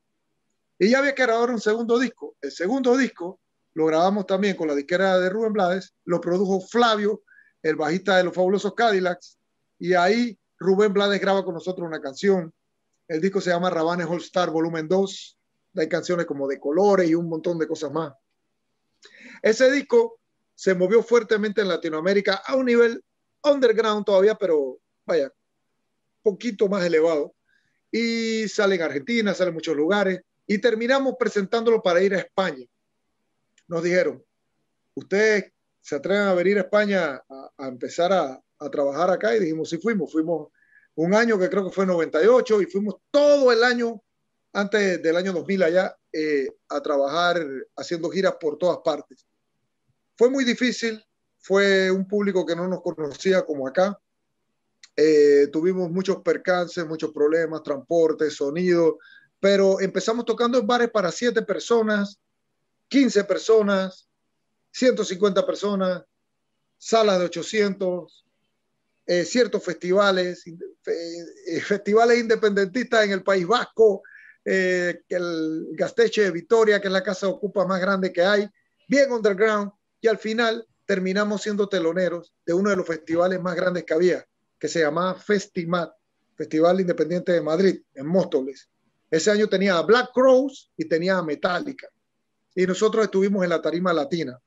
Y 0.79 0.89
ya 0.89 1.01
había 1.01 1.15
que 1.15 1.25
grabar 1.25 1.51
un 1.51 1.61
segundo 1.61 1.99
disco. 1.99 2.37
El 2.41 2.51
segundo 2.51 2.97
disco 2.97 3.39
lo 3.75 3.85
grabamos 3.85 4.25
también 4.25 4.57
con 4.57 4.67
la 4.67 4.75
disquera 4.75 5.19
de 5.19 5.29
Rubén 5.29 5.53
Blades, 5.53 5.93
lo 6.07 6.23
produjo 6.23 6.63
Flavio, 6.63 7.23
el 7.63 7.77
bajista 7.77 8.17
de 8.17 8.25
los 8.25 8.35
fabulosos 8.35 8.73
Cadillacs, 8.75 9.37
y 9.79 9.93
ahí 9.93 10.39
Rubén 10.59 10.95
Blades 10.95 11.21
graba 11.21 11.45
con 11.45 11.53
nosotros 11.53 11.87
una 11.87 12.01
canción. 12.01 12.51
El 13.07 13.21
disco 13.21 13.43
se 13.43 13.51
llama 13.51 13.69
Rabanes 13.69 14.07
All 14.07 14.23
Star 14.23 14.49
Volumen 14.49 14.89
2. 14.89 15.39
Hay 15.77 15.89
canciones 15.91 16.25
como 16.25 16.49
de 16.49 16.59
colores 16.59 17.11
y 17.11 17.15
un 17.15 17.29
montón 17.29 17.59
de 17.59 17.69
cosas 17.69 17.93
más. 17.93 18.15
Ese 19.43 19.71
disco 19.71 20.19
se 20.55 20.75
movió 20.75 21.03
fuertemente 21.03 21.61
en 21.61 21.69
Latinoamérica 21.69 22.37
a 22.37 22.57
un 22.57 22.65
nivel 22.65 23.05
underground 23.45 24.07
todavía, 24.07 24.35
pero 24.35 24.79
vaya, 25.07 25.33
poquito 26.23 26.69
más 26.69 26.85
elevado. 26.85 27.35
Y 27.91 28.47
sale 28.49 28.77
en 28.77 28.83
Argentina, 28.83 29.35
sale 29.35 29.49
en 29.49 29.55
muchos 29.55 29.77
lugares. 29.77 30.21
Y 30.47 30.59
terminamos 30.59 31.15
presentándolo 31.19 31.83
para 31.83 32.03
ir 32.03 32.15
a 32.15 32.19
España. 32.19 32.65
Nos 33.67 33.83
dijeron, 33.83 34.25
ustedes 34.95 35.53
se 35.81 35.97
atreven 35.97 36.29
a 36.29 36.35
venir 36.35 36.59
a 36.59 36.63
España 36.63 37.23
a, 37.29 37.69
empezar 37.69 38.13
a, 38.13 38.41
a, 38.59 38.71
trabajar 38.71 39.11
acá. 39.11 39.35
Y 39.35 39.41
dijimos, 39.41 39.71
sí 39.71 39.79
fuimos. 39.79 40.13
Fuimos 40.13 40.49
un 40.95 41.15
año 41.15 41.39
que 41.39 41.49
creo 41.49 41.65
que 41.65 41.75
fue 41.75 41.87
98 41.87 42.63
y 42.63 42.67
fuimos 42.67 42.97
todo 43.11 43.53
el 43.53 43.65
año 43.65 44.03
antes 44.53 45.03
del 45.03 45.17
año 45.17 45.33
2000 45.33 45.63
allá 45.63 45.97
eh, 46.13 46.49
a 46.69 46.81
trabajar 46.81 47.41
haciendo 47.77 48.11
giras 48.11 48.35
por 48.41 48.59
todas 48.59 48.79
partes. 48.85 49.27
Fue 50.17 50.29
muy 50.29 50.45
difícil, 50.45 51.03
fue 51.39 51.91
un 51.91 52.07
público 52.07 52.45
que 52.45 52.57
no 52.57 52.69
nos 52.69 52.83
conocía 52.83 53.43
como 53.43 53.67
acá. 53.67 53.99
Eh, 55.03 55.47
tuvimos 55.51 55.91
muchos 55.91 56.19
percances, 56.19 56.87
muchos 56.87 57.11
problemas, 57.11 57.63
transporte, 57.63 58.31
sonido, 58.31 58.99
pero 59.41 59.81
empezamos 59.81 60.27
tocando 60.27 60.59
en 60.59 60.67
bares 60.67 60.91
para 60.91 61.11
siete 61.11 61.41
personas, 61.41 62.21
15 62.89 63.25
personas, 63.25 64.11
150 64.73 65.47
personas, 65.47 66.05
salas 66.77 67.19
de 67.19 67.25
800, 67.25 68.27
eh, 69.07 69.25
ciertos 69.25 69.65
festivales, 69.65 70.45
eh, 70.47 71.61
festivales 71.63 72.19
independentistas 72.19 73.07
en 73.07 73.13
el 73.13 73.23
País 73.23 73.47
Vasco, 73.47 74.03
eh, 74.45 75.01
el 75.09 75.69
Gasteche 75.73 76.25
de 76.25 76.31
Vitoria, 76.31 76.79
que 76.79 76.89
es 76.89 76.93
la 76.93 77.03
casa 77.03 77.27
ocupa 77.27 77.65
más 77.65 77.81
grande 77.81 78.13
que 78.13 78.21
hay, 78.21 78.47
bien 78.87 79.11
underground, 79.11 79.73
y 79.99 80.09
al 80.09 80.19
final 80.19 80.67
terminamos 80.85 81.41
siendo 81.41 81.71
teloneros 81.71 82.35
de 82.45 82.53
uno 82.53 82.69
de 82.69 82.77
los 82.77 82.87
festivales 82.87 83.41
más 83.41 83.57
grandes 83.57 83.85
que 83.85 83.95
había, 83.95 84.27
que 84.61 84.69
se 84.69 84.81
llamaba 84.81 85.15
Festimat, 85.15 85.91
Festival 86.37 86.81
Independiente 86.81 87.33
de 87.33 87.41
Madrid, 87.41 87.83
en 87.95 88.07
Móstoles. 88.07 88.69
Ese 89.11 89.31
año 89.31 89.49
tenía 89.49 89.79
a 89.79 89.83
Black 89.83 90.11
Crows 90.13 90.71
y 90.77 90.85
tenía 90.85 91.17
a 91.17 91.23
Metallica. 91.23 91.89
Y 92.55 92.67
nosotros 92.67 93.05
estuvimos 93.05 93.43
en 93.43 93.51
la 93.51 93.63
tarima 93.63 93.93
latina. 93.93 94.39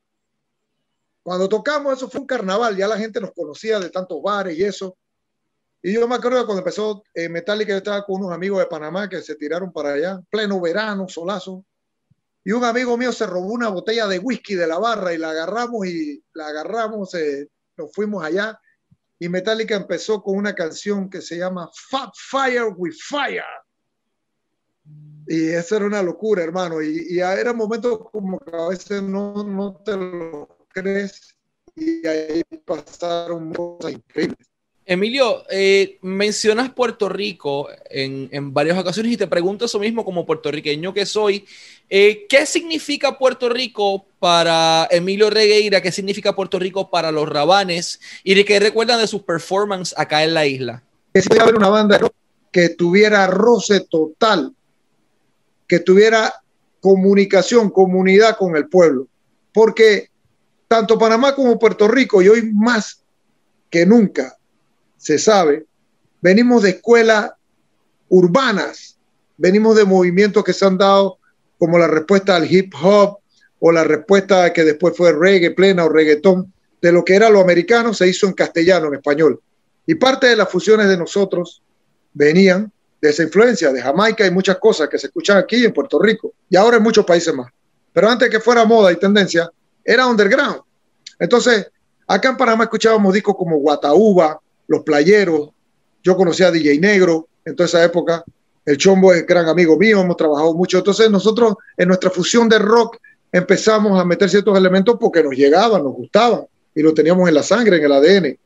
Cuando 1.24 1.50
tocamos, 1.50 1.98
eso 1.98 2.10
fue 2.10 2.22
un 2.22 2.27
carnaval, 2.27 2.77
ya 2.77 2.88
la 2.88 2.98
gente 2.98 3.20
nos 3.20 3.32
conocía 3.32 3.79
de 3.79 3.89
tantos 3.89 4.22
bares 4.22 4.58
y 4.58 4.63
eso. 4.63 4.98
Y 5.82 5.93
yo 5.93 6.08
me 6.08 6.15
acuerdo 6.15 6.46
cuando 6.46 6.60
empezó 6.60 7.03
eh, 7.13 7.27
Metallica, 7.27 7.72
yo 7.72 7.77
estaba 7.77 8.05
con 8.05 8.22
unos 8.22 8.34
amigos 8.34 8.60
de 8.60 8.67
Panamá 8.67 9.10
que 9.10 9.22
se 9.22 9.36
tiraron 9.36 9.74
para 9.74 9.93
allá, 9.93 10.22
pleno 10.29 10.62
verano, 10.62 11.10
solazo. 11.10 11.65
Y 12.46 12.51
un 12.51 12.63
amigo 12.63 12.98
mío 12.98 13.12
se 13.12 13.25
robó 13.25 13.48
una 13.48 13.70
botella 13.70 14.05
de 14.08 14.20
whisky 14.20 14.55
de 14.55 14.67
la 14.67 14.77
barra 14.77 15.13
y 15.13 15.17
la 15.17 15.32
agarramos 15.32 15.88
y 15.88 16.24
la 16.34 16.48
agarramos, 16.48 17.13
eh, 17.15 17.50
nos 17.77 17.91
fuimos 17.93 18.24
allá. 18.24 18.60
Y 19.23 19.29
Metallica 19.29 19.77
empezó 19.77 20.21
con 20.21 20.35
una 20.35 20.53
canción 20.53 21.09
que 21.09 21.21
se 21.21 21.37
llama 21.37 21.69
Fat 21.89 22.11
Fire 22.29 22.73
with 22.75 22.95
Fire. 23.07 23.41
Y 25.25 25.47
eso 25.47 25.77
era 25.77 25.85
una 25.85 26.03
locura, 26.03 26.43
hermano. 26.43 26.81
Y, 26.81 27.07
y 27.09 27.19
era 27.21 27.53
momentos 27.53 27.99
como 28.11 28.37
que 28.39 28.53
a 28.53 28.67
veces 28.67 29.01
no, 29.01 29.45
no 29.45 29.75
te 29.75 29.95
lo 29.95 30.67
crees 30.67 31.37
y 31.73 32.05
ahí 32.05 32.43
pasaron 32.65 33.53
cosas 33.53 33.93
increíbles. 33.93 34.52
Emilio, 34.85 35.43
eh, 35.49 35.97
mencionas 36.01 36.69
Puerto 36.69 37.07
Rico 37.07 37.69
en, 37.89 38.53
varias 38.53 38.77
ocasiones 38.77 39.13
y 39.13 39.17
te 39.17 39.27
pregunto 39.27 39.65
eso 39.65 39.79
mismo 39.79 40.03
como 40.03 40.25
puertorriqueño 40.25 40.93
que 40.93 41.05
soy. 41.05 41.45
Eh, 41.89 42.25
¿Qué 42.27 42.45
significa 42.45 43.17
Puerto 43.17 43.47
Rico 43.47 44.05
para 44.19 44.87
Emilio 44.91 45.29
Regueira? 45.29 45.81
¿Qué 45.81 45.91
significa 45.91 46.35
Puerto 46.35 46.59
Rico 46.59 46.89
para 46.89 47.11
los 47.11 47.29
Rabanes? 47.29 48.01
¿Y 48.23 48.33
de 48.33 48.43
qué 48.43 48.59
recuerdan 48.59 48.99
de 48.99 49.07
sus 49.07 49.21
performances 49.21 49.97
acá 49.97 50.23
en 50.23 50.33
la 50.33 50.45
isla? 50.45 50.83
Que 51.13 51.21
si 51.21 51.39
haber 51.39 51.55
una 51.55 51.69
banda 51.69 51.99
que 52.51 52.69
tuviera 52.69 53.25
roce 53.27 53.81
total, 53.89 54.53
que 55.67 55.79
tuviera 55.79 56.33
comunicación, 56.81 57.69
comunidad 57.69 58.35
con 58.35 58.57
el 58.57 58.67
pueblo. 58.67 59.07
Porque 59.53 60.09
tanto 60.67 60.97
Panamá 60.97 61.35
como 61.35 61.57
Puerto 61.57 61.87
Rico, 61.87 62.21
y 62.21 62.27
hoy 62.27 62.51
más 62.51 63.01
que 63.69 63.85
nunca, 63.85 64.37
se 65.03 65.19
sabe, 65.19 65.65
venimos 66.22 66.63
de 66.63 66.69
escuelas 66.69 67.31
urbanas, 68.07 68.98
venimos 69.36 69.75
de 69.75 69.83
movimientos 69.83 70.45
que 70.45 70.53
se 70.53 70.65
han 70.65 70.77
dado 70.77 71.17
como 71.60 71.77
la 71.77 71.88
respuesta 71.88 72.38
al 72.38 72.50
hip 72.50 72.74
hop 72.81 73.17
o 73.60 73.72
la 73.74 73.83
respuesta 73.83 74.53
que 74.53 74.63
después 74.63 74.95
fue 74.95 75.12
reggae 75.12 75.51
plena 75.51 75.83
o 75.83 75.89
reggaetón, 75.89 76.53
de 76.81 76.93
lo 76.93 77.03
que 77.03 77.15
era 77.15 77.29
lo 77.29 77.41
americano 77.41 77.93
se 77.93 78.07
hizo 78.07 78.27
en 78.27 78.33
castellano, 78.33 78.88
en 78.88 78.95
español. 78.95 79.41
Y 79.86 79.95
parte 79.95 80.27
de 80.27 80.38
las 80.38 80.50
fusiones 80.50 80.88
de 80.88 80.95
nosotros 80.95 81.62
venían 82.13 82.72
de 83.01 83.10
esa 83.10 83.24
influencia, 83.24 83.74
de 83.74 83.81
Jamaica 83.81 84.25
y 84.25 84.31
muchas 84.31 84.57
cosas 84.57 84.88
que 84.88 84.98
se 84.98 85.07
escuchan 85.07 85.38
aquí 85.38 85.65
en 85.65 85.74
Puerto 85.74 86.00
Rico 86.01 86.31
y 86.50 86.55
ahora 86.55 86.77
en 86.77 86.83
muchos 86.83 87.05
países 87.05 87.33
más. 87.33 87.51
Pero 87.91 88.10
antes 88.10 88.29
que 88.29 88.39
fuera 88.39 88.63
moda 88.63 88.89
y 88.89 88.95
tendencia, 88.95 89.51
era 89.83 90.07
underground. 90.07 90.62
Entonces, 91.19 91.69
acá 92.07 92.29
en 92.29 92.38
Panamá 92.38 92.63
escuchábamos 92.63 93.13
discos 93.13 93.36
como 93.36 93.57
Guataúba, 93.57 94.39
Los 94.67 94.84
Playeros, 94.84 95.50
yo 96.03 96.15
conocía 96.15 96.48
a 96.48 96.51
DJ 96.51 96.79
Negro 96.79 97.27
en 97.46 97.55
toda 97.55 97.67
esa 97.67 97.84
época, 97.84 98.24
el 98.65 98.77
Chombo 98.77 99.13
es 99.13 99.25
gran 99.25 99.48
amigo 99.48 99.77
mío, 99.77 100.01
hemos 100.01 100.15
trabajado 100.15 100.53
mucho. 100.53 100.77
Entonces, 100.77 101.10
nosotros 101.10 101.55
en 101.75 101.88
nuestra 101.89 102.10
fusión 102.10 102.48
de 102.48 102.60
rock 102.60 102.98
empezamos 103.32 104.00
a 104.00 104.05
meter 104.05 104.29
ciertos 104.29 104.58
elementos 104.58 104.96
porque 105.00 105.24
nos 105.24 105.34
llegaban, 105.34 105.84
nos 105.84 105.93
gustaban 105.93 106.46
y 106.74 106.82
lo 106.82 106.93
teníamos 106.93 107.27
en 107.27 107.36
la 107.36 107.43
sangre, 107.43 107.77
en 107.77 107.84
el 107.84 107.91
ADN. 107.91 108.38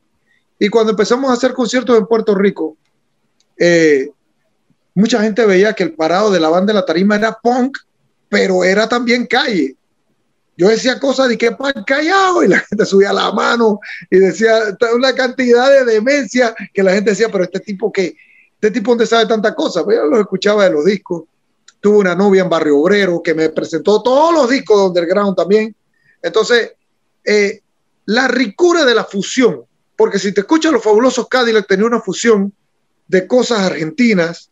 Y 0.58 0.68
cuando 0.68 0.90
empezamos 0.90 1.30
a 1.30 1.34
hacer 1.34 1.52
conciertos 1.52 1.96
en 1.96 2.06
Puerto 2.06 2.34
Rico, 2.34 2.76
eh, 3.56 4.10
mucha 4.94 5.22
gente 5.22 5.46
veía 5.46 5.72
que 5.72 5.84
el 5.84 5.92
parado 5.92 6.30
de 6.30 6.40
la 6.40 6.48
banda 6.48 6.72
de 6.72 6.80
la 6.80 6.84
tarima 6.84 7.16
era 7.16 7.38
punk, 7.40 7.78
pero 8.28 8.64
era 8.64 8.88
también 8.88 9.26
calle 9.26 9.76
yo 10.58 10.68
decía 10.68 10.98
cosas 10.98 11.28
de 11.28 11.38
que 11.38 11.52
pan 11.52 11.84
callado 11.86 12.42
y 12.42 12.48
la 12.48 12.58
gente 12.58 12.84
subía 12.84 13.12
la 13.12 13.30
mano 13.30 13.78
y 14.10 14.18
decía 14.18 14.76
una 14.92 15.14
cantidad 15.14 15.70
de 15.70 15.84
demencia 15.84 16.52
que 16.74 16.82
la 16.82 16.94
gente 16.94 17.10
decía, 17.10 17.28
pero 17.30 17.44
este 17.44 17.60
tipo 17.60 17.92
que, 17.92 18.16
este 18.54 18.72
tipo 18.72 18.90
donde 18.90 19.06
sabe 19.06 19.26
tantas 19.26 19.54
cosas, 19.54 19.84
pues 19.84 19.96
yo 19.98 20.06
lo 20.06 20.20
escuchaba 20.20 20.64
de 20.64 20.70
los 20.70 20.84
discos. 20.84 21.22
Tuve 21.80 21.98
una 21.98 22.16
novia 22.16 22.42
en 22.42 22.48
Barrio 22.48 22.80
Obrero 22.80 23.22
que 23.22 23.34
me 23.34 23.50
presentó 23.50 24.02
todos 24.02 24.34
los 24.34 24.50
discos 24.50 24.80
de 24.80 24.86
Underground 24.88 25.36
también. 25.36 25.76
Entonces, 26.20 26.72
eh, 27.24 27.60
la 28.06 28.26
ricura 28.26 28.84
de 28.84 28.96
la 28.96 29.04
fusión, 29.04 29.62
porque 29.94 30.18
si 30.18 30.34
te 30.34 30.40
escuchas 30.40 30.72
los 30.72 30.82
fabulosos 30.82 31.28
Cadillac 31.28 31.68
tenía 31.68 31.86
una 31.86 32.00
fusión 32.00 32.52
de 33.06 33.28
cosas 33.28 33.60
argentinas, 33.60 34.50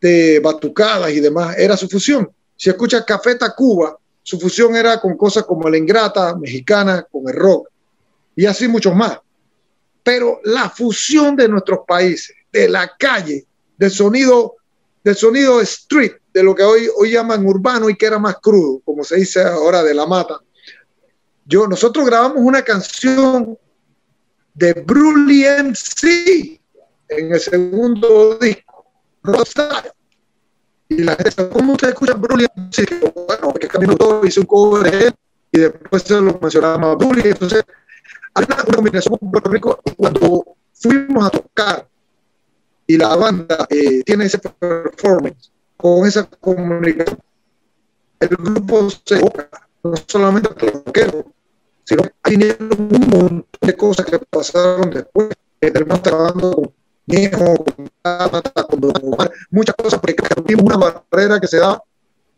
de 0.00 0.38
batucadas 0.38 1.10
y 1.10 1.18
demás, 1.18 1.58
era 1.58 1.76
su 1.76 1.88
fusión. 1.88 2.30
Si 2.54 2.70
escuchas 2.70 3.04
Café 3.04 3.34
Tacuba, 3.34 3.98
su 4.30 4.38
fusión 4.38 4.76
era 4.76 5.00
con 5.00 5.16
cosas 5.16 5.42
como 5.42 5.68
la 5.68 5.76
ingrata 5.76 6.36
mexicana, 6.36 7.04
con 7.10 7.28
el 7.28 7.34
rock 7.34 7.68
y 8.36 8.46
así 8.46 8.68
muchos 8.68 8.94
más. 8.94 9.18
Pero 10.04 10.40
la 10.44 10.70
fusión 10.70 11.34
de 11.34 11.48
nuestros 11.48 11.80
países, 11.84 12.36
de 12.52 12.68
la 12.68 12.92
calle, 12.96 13.44
del 13.76 13.90
sonido, 13.90 14.54
del 15.02 15.16
sonido 15.16 15.60
street, 15.62 16.12
de 16.32 16.44
lo 16.44 16.54
que 16.54 16.62
hoy, 16.62 16.88
hoy 16.96 17.10
llaman 17.10 17.44
urbano 17.44 17.90
y 17.90 17.96
que 17.96 18.06
era 18.06 18.20
más 18.20 18.36
crudo, 18.36 18.80
como 18.84 19.02
se 19.02 19.16
dice 19.16 19.42
ahora 19.42 19.82
de 19.82 19.94
la 19.94 20.06
mata. 20.06 20.38
Yo, 21.44 21.66
nosotros 21.66 22.06
grabamos 22.06 22.38
una 22.38 22.62
canción 22.62 23.58
de 24.54 24.74
Brully 24.74 25.44
MC 25.44 26.60
en 27.08 27.32
el 27.32 27.40
segundo 27.40 28.38
disco, 28.38 28.86
Rosario 29.24 29.92
y 30.90 31.04
la 31.04 31.14
gente, 31.14 31.48
¿cómo 31.48 31.74
usted 31.74 31.90
escucha 31.90 32.14
Brully? 32.14 32.46
Sí, 32.70 32.84
bueno, 33.14 33.54
que 33.54 33.68
camino 33.68 33.96
todo, 33.96 34.26
hice 34.26 34.40
un 34.40 34.46
cover 34.46 34.90
de 34.90 35.06
él 35.06 35.14
y 35.52 35.60
después 35.60 36.02
se 36.02 36.20
lo 36.20 36.38
mencionaba 36.40 36.96
Brully. 36.96 37.22
Entonces, 37.24 37.64
hay 38.34 38.44
una, 38.44 38.56
combinación 38.64 39.16
con 39.16 39.30
Puerto 39.30 39.50
Rico 39.50 39.80
cuando 39.96 40.44
fuimos 40.74 41.24
a 41.24 41.30
tocar 41.30 41.88
y 42.86 42.98
la 42.98 43.14
banda 43.14 43.66
eh, 43.70 44.02
tiene 44.04 44.24
ese 44.24 44.38
performance 44.38 45.52
con 45.76 46.06
esa 46.06 46.28
comunicación, 46.28 47.18
el 48.18 48.28
grupo 48.28 48.90
se 48.90 49.16
evoca, 49.16 49.48
no 49.82 49.94
solamente 50.06 50.50
a 50.50 51.24
sino 51.84 52.02
hay 52.22 52.34
un 52.60 53.08
montón 53.08 53.46
de 53.60 53.76
cosas 53.76 54.06
que 54.06 54.18
pasaron 54.18 54.90
después. 54.90 55.30
Terminamos 55.58 56.02
trabajando 56.02 56.52
con 56.52 56.72
muchas 59.50 59.74
cosas, 59.76 60.00
porque 60.00 60.14
tuvimos 60.14 60.64
una 60.64 60.76
barrera 60.76 61.40
que 61.40 61.46
se 61.46 61.58
da 61.58 61.82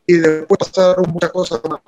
y 0.06 0.14
después 0.14 0.58
pasaron 0.58 1.10
muchas 1.12 1.30
cosas 1.30 1.60
más. 1.68 1.80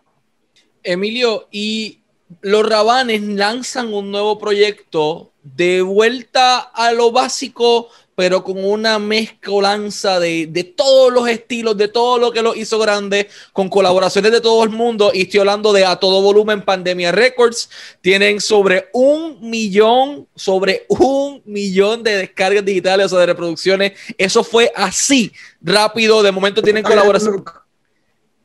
Emilio, 0.82 1.48
y 1.50 2.00
los 2.40 2.68
Rabanes 2.68 3.22
lanzan 3.22 3.92
un 3.92 4.10
nuevo 4.10 4.38
proyecto 4.38 5.32
de 5.42 5.82
vuelta 5.82 6.58
a 6.58 6.92
lo 6.92 7.12
básico 7.12 7.88
pero 8.14 8.44
con 8.44 8.64
una 8.64 8.98
mezcolanza 8.98 10.20
de, 10.20 10.46
de, 10.46 10.64
todos 10.64 11.12
los 11.12 11.28
estilos, 11.28 11.76
de 11.76 11.88
todo 11.88 12.18
lo 12.18 12.32
que 12.32 12.42
lo 12.42 12.54
hizo 12.54 12.78
grande, 12.78 13.28
con 13.52 13.68
colaboraciones 13.68 14.32
de 14.32 14.40
todo 14.40 14.62
el 14.64 14.70
mundo. 14.70 15.10
Y 15.12 15.22
estoy 15.22 15.40
hablando 15.40 15.72
de 15.72 15.84
a 15.84 15.96
todo 15.96 16.22
volumen 16.22 16.62
Pandemia 16.62 17.12
Records. 17.12 17.68
Tienen 18.00 18.40
sobre 18.40 18.88
un 18.92 19.38
millón, 19.40 20.28
sobre 20.34 20.86
un 20.88 21.42
millón 21.44 22.02
de 22.02 22.16
descargas 22.16 22.64
digitales 22.64 23.12
o 23.12 23.18
de 23.18 23.26
reproducciones. 23.26 23.92
Eso 24.18 24.44
fue 24.44 24.72
así, 24.74 25.32
rápido. 25.60 26.22
De 26.22 26.32
momento 26.32 26.62
tienen 26.62 26.82
colaboración. 26.82 27.44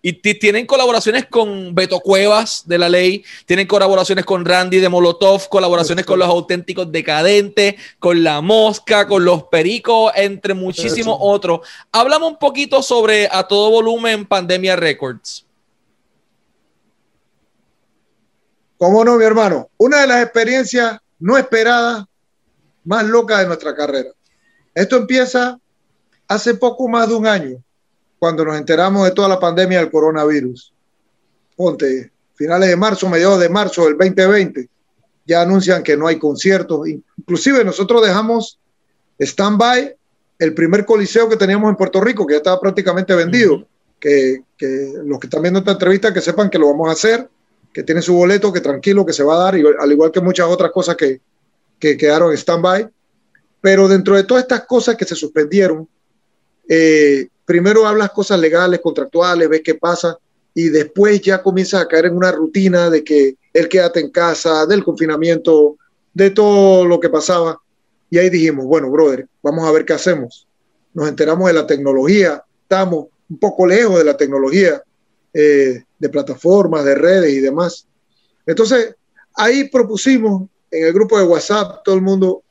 Y 0.01 0.13
tienen 0.13 0.65
colaboraciones 0.65 1.25
con 1.25 1.75
Beto 1.75 1.99
Cuevas 1.99 2.63
de 2.65 2.77
la 2.77 2.87
ley, 2.87 3.23
tienen 3.45 3.67
colaboraciones 3.67 4.23
con 4.23 4.45
Randy 4.45 4.79
de 4.79 4.87
Molotov, 4.87 5.49
colaboraciones 5.49 6.05
con 6.05 6.19
los 6.19 6.27
auténticos 6.27 6.89
decadentes, 6.91 7.75
con 7.99 8.23
La 8.23 8.41
Mosca, 8.41 9.07
con 9.07 9.25
los 9.25 9.43
Pericos, 9.43 10.13
entre 10.15 10.53
muchísimos 10.53 11.17
otros. 11.19 11.67
Hablamos 11.91 12.31
un 12.31 12.39
poquito 12.39 12.81
sobre 12.81 13.27
a 13.29 13.43
todo 13.43 13.71
volumen 13.71 14.25
Pandemia 14.25 14.77
Records. 14.77 15.45
¿Cómo 18.77 19.03
no, 19.03 19.17
mi 19.17 19.25
hermano? 19.25 19.69
Una 19.75 19.99
de 20.01 20.07
las 20.07 20.23
experiencias 20.23 20.97
no 21.19 21.37
esperadas 21.37 22.05
más 22.85 23.03
locas 23.03 23.39
de 23.39 23.47
nuestra 23.47 23.75
carrera. 23.75 24.11
Esto 24.73 24.95
empieza 24.95 25.59
hace 26.29 26.53
poco 26.53 26.87
más 26.87 27.09
de 27.09 27.15
un 27.15 27.27
año 27.27 27.63
cuando 28.19 28.43
nos 28.43 28.57
enteramos 28.57 29.05
de 29.05 29.11
toda 29.11 29.29
la 29.29 29.39
pandemia 29.39 29.79
del 29.79 29.89
coronavirus. 29.89 30.73
Ponte, 31.55 32.11
finales 32.35 32.69
de 32.69 32.75
marzo, 32.75 33.09
mediados 33.09 33.39
de 33.39 33.49
marzo 33.49 33.85
del 33.85 33.97
2020, 33.97 34.69
ya 35.25 35.41
anuncian 35.41 35.81
que 35.81 35.95
no 35.95 36.07
hay 36.07 36.19
conciertos. 36.19 36.87
Inclusive 37.17 37.63
nosotros 37.63 38.05
dejamos 38.05 38.59
stand-by 39.17 39.95
el 40.37 40.53
primer 40.53 40.85
coliseo 40.85 41.27
que 41.27 41.37
teníamos 41.37 41.69
en 41.69 41.75
Puerto 41.75 42.01
Rico, 42.01 42.25
que 42.25 42.33
ya 42.33 42.37
estaba 42.37 42.59
prácticamente 42.59 43.15
vendido. 43.15 43.65
que, 43.99 44.43
que, 44.57 44.93
los 45.03 45.19
que 45.19 45.27
están 45.27 45.41
viendo 45.41 45.59
esta 45.59 45.73
entrevista 45.73 46.13
que 46.13 46.21
sepan 46.21 46.49
que 46.49 46.57
lo 46.57 46.67
vamos 46.69 46.87
a 46.87 46.93
hacer, 46.93 47.29
que 47.73 47.83
tiene 47.83 48.01
su 48.01 48.13
boleto, 48.13 48.53
que 48.53 48.61
tranquilo, 48.61 49.05
que 49.05 49.11
se 49.11 49.23
va 49.23 49.35
a 49.35 49.43
dar, 49.43 49.55
al 49.55 49.91
igual 49.91 50.11
que 50.11 50.21
muchas 50.21 50.47
otras 50.47 50.71
cosas 50.71 50.95
que, 50.95 51.19
que 51.77 51.97
quedaron 51.97 52.31
en 52.31 52.37
stand-by. 52.37 52.89
Pero 53.61 53.89
dentro 53.89 54.15
de 54.15 54.23
todas 54.23 54.43
estas 54.43 54.65
cosas 54.65 54.95
que 54.95 55.03
se 55.03 55.15
suspendieron, 55.15 55.87
eh, 56.69 57.27
primero 57.49 57.87
hablas 57.87 58.11
cosas 58.11 58.39
legales, 58.39 58.79
contractuales, 58.79 59.49
ves 59.49 59.61
qué 59.63 59.73
pasa, 59.73 60.15
y 60.53 60.69
después 60.69 61.19
ya 61.19 61.41
comienzas 61.41 61.81
a 61.81 61.87
caer 61.87 62.05
en 62.05 62.15
una 62.15 62.31
rutina 62.31 62.91
de 62.91 63.03
que 63.03 63.37
él 63.51 63.67
quédate 63.67 64.01
en 64.01 64.11
casa, 64.11 64.67
del 64.67 64.83
confinamiento, 64.83 65.75
de 66.13 66.29
todo 66.29 66.85
lo 66.85 66.99
que 66.99 67.09
pasaba. 67.09 67.59
Y 68.11 68.19
ahí 68.19 68.29
dijimos, 68.29 68.67
bueno, 68.67 68.91
brother, 68.91 69.27
vamos 69.41 69.67
a 69.67 69.71
ver 69.71 69.83
qué 69.83 69.93
hacemos. 69.93 70.47
Nos 70.93 71.09
enteramos 71.09 71.47
de 71.47 71.53
la 71.53 71.65
tecnología, 71.65 72.43
estamos 72.61 73.07
un 73.27 73.39
poco 73.39 73.65
lejos 73.65 73.97
de 73.97 74.03
la 74.03 74.15
tecnología, 74.15 74.83
eh, 75.33 75.85
de 75.97 76.09
plataformas, 76.09 76.85
de 76.85 76.93
redes 76.93 77.33
y 77.33 77.39
demás. 77.39 77.87
Entonces, 78.45 78.95
ahí 79.33 79.69
propusimos 79.69 80.47
en 80.69 80.85
el 80.85 80.93
grupo 80.93 81.17
de 81.17 81.25
WhatsApp, 81.25 81.81
todo 81.83 81.95
el 81.95 82.03
mundo, 82.03 82.43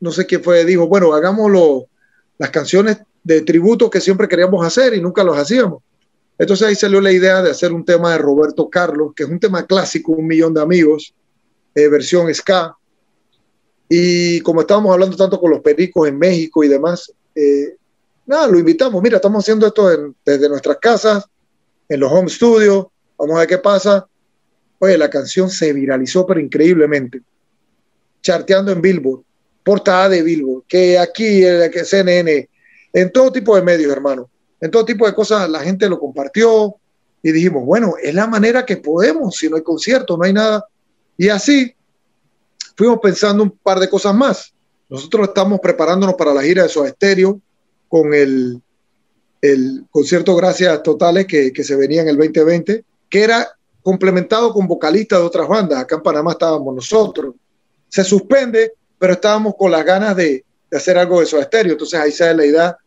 no 0.00 0.10
sé 0.10 0.24
quién 0.24 0.42
fue, 0.42 0.64
dijo, 0.64 0.88
bueno, 0.88 1.12
hagámoslo, 1.12 1.88
las 2.38 2.48
canciones 2.48 3.02
de 3.22 3.42
tributo 3.42 3.90
que 3.90 4.00
siempre 4.00 4.28
queríamos 4.28 4.64
hacer 4.64 4.94
y 4.94 5.00
nunca 5.00 5.22
los 5.24 5.36
hacíamos. 5.36 5.82
Entonces 6.38 6.66
ahí 6.66 6.74
salió 6.74 7.00
la 7.00 7.12
idea 7.12 7.42
de 7.42 7.50
hacer 7.50 7.72
un 7.72 7.84
tema 7.84 8.12
de 8.12 8.18
Roberto 8.18 8.70
Carlos, 8.70 9.12
que 9.14 9.24
es 9.24 9.28
un 9.28 9.38
tema 9.38 9.66
clásico, 9.66 10.12
un 10.12 10.26
millón 10.26 10.54
de 10.54 10.62
amigos, 10.62 11.14
eh, 11.74 11.88
versión 11.88 12.32
ska. 12.34 12.74
Y 13.88 14.40
como 14.40 14.62
estábamos 14.62 14.92
hablando 14.92 15.16
tanto 15.16 15.38
con 15.38 15.50
los 15.50 15.60
pericos 15.60 16.08
en 16.08 16.18
México 16.18 16.64
y 16.64 16.68
demás, 16.68 17.12
eh, 17.34 17.76
nada, 18.24 18.46
lo 18.46 18.58
invitamos. 18.58 19.02
Mira, 19.02 19.16
estamos 19.16 19.44
haciendo 19.44 19.66
esto 19.66 20.14
desde 20.24 20.48
nuestras 20.48 20.78
casas, 20.78 21.24
en 21.88 22.00
los 22.00 22.10
home 22.10 22.30
studios, 22.30 22.86
vamos 23.18 23.36
a 23.36 23.40
ver 23.40 23.48
qué 23.48 23.58
pasa. 23.58 24.06
Oye, 24.78 24.96
la 24.96 25.10
canción 25.10 25.50
se 25.50 25.72
viralizó, 25.74 26.26
pero 26.26 26.40
increíblemente. 26.40 27.20
Charteando 28.22 28.72
en 28.72 28.80
Billboard, 28.80 29.22
portada 29.62 30.08
de 30.08 30.22
Billboard, 30.22 30.62
que 30.66 30.98
aquí, 30.98 31.42
que 31.70 31.84
CNN, 31.84 32.48
en 32.92 33.12
todo 33.12 33.32
tipo 33.32 33.56
de 33.56 33.62
medios, 33.62 33.92
hermano 33.92 34.30
en 34.60 34.70
todo 34.70 34.84
tipo 34.84 35.06
de 35.06 35.14
cosas 35.14 35.48
la 35.48 35.60
gente 35.60 35.88
lo 35.88 35.98
compartió 35.98 36.76
y 37.22 37.32
dijimos, 37.32 37.64
bueno, 37.64 37.94
es 38.02 38.14
la 38.14 38.26
manera 38.26 38.64
que 38.64 38.76
podemos, 38.76 39.36
si 39.36 39.48
no 39.48 39.56
hay 39.56 39.62
concierto, 39.62 40.16
no 40.16 40.24
hay 40.24 40.32
nada. 40.32 40.66
Y 41.16 41.28
así 41.28 41.74
fuimos 42.76 42.98
pensando 43.02 43.42
un 43.42 43.50
par 43.50 43.78
de 43.78 43.90
cosas 43.90 44.14
más. 44.14 44.54
Nosotros 44.88 45.28
estamos 45.28 45.60
preparándonos 45.60 46.14
para 46.14 46.32
la 46.32 46.42
gira 46.42 46.62
de 46.62 46.68
Soda 46.68 46.88
Estéreo 46.88 47.40
con 47.88 48.14
el, 48.14 48.60
el 49.42 49.84
concierto 49.90 50.34
Gracias 50.34 50.82
Totales 50.82 51.26
que, 51.26 51.52
que 51.52 51.64
se 51.64 51.76
venía 51.76 52.02
en 52.02 52.08
el 52.08 52.16
2020, 52.16 52.84
que 53.08 53.22
era 53.22 53.48
complementado 53.82 54.52
con 54.52 54.66
vocalistas 54.66 55.18
de 55.18 55.24
otras 55.26 55.48
bandas. 55.48 55.78
Acá 55.78 55.96
en 55.96 56.02
Panamá 56.02 56.32
estábamos 56.32 56.74
nosotros. 56.74 57.34
Se 57.88 58.02
suspende, 58.02 58.72
pero 58.98 59.14
estábamos 59.14 59.54
con 59.58 59.70
las 59.70 59.84
ganas 59.84 60.16
de, 60.16 60.44
de 60.70 60.76
hacer 60.76 60.96
algo 60.96 61.20
de 61.20 61.26
Soda 61.26 61.42
Estéreo. 61.42 61.72
Entonces 61.72 61.98
ahí 61.98 62.12
sale 62.12 62.34
la 62.34 62.46
idea 62.46 62.78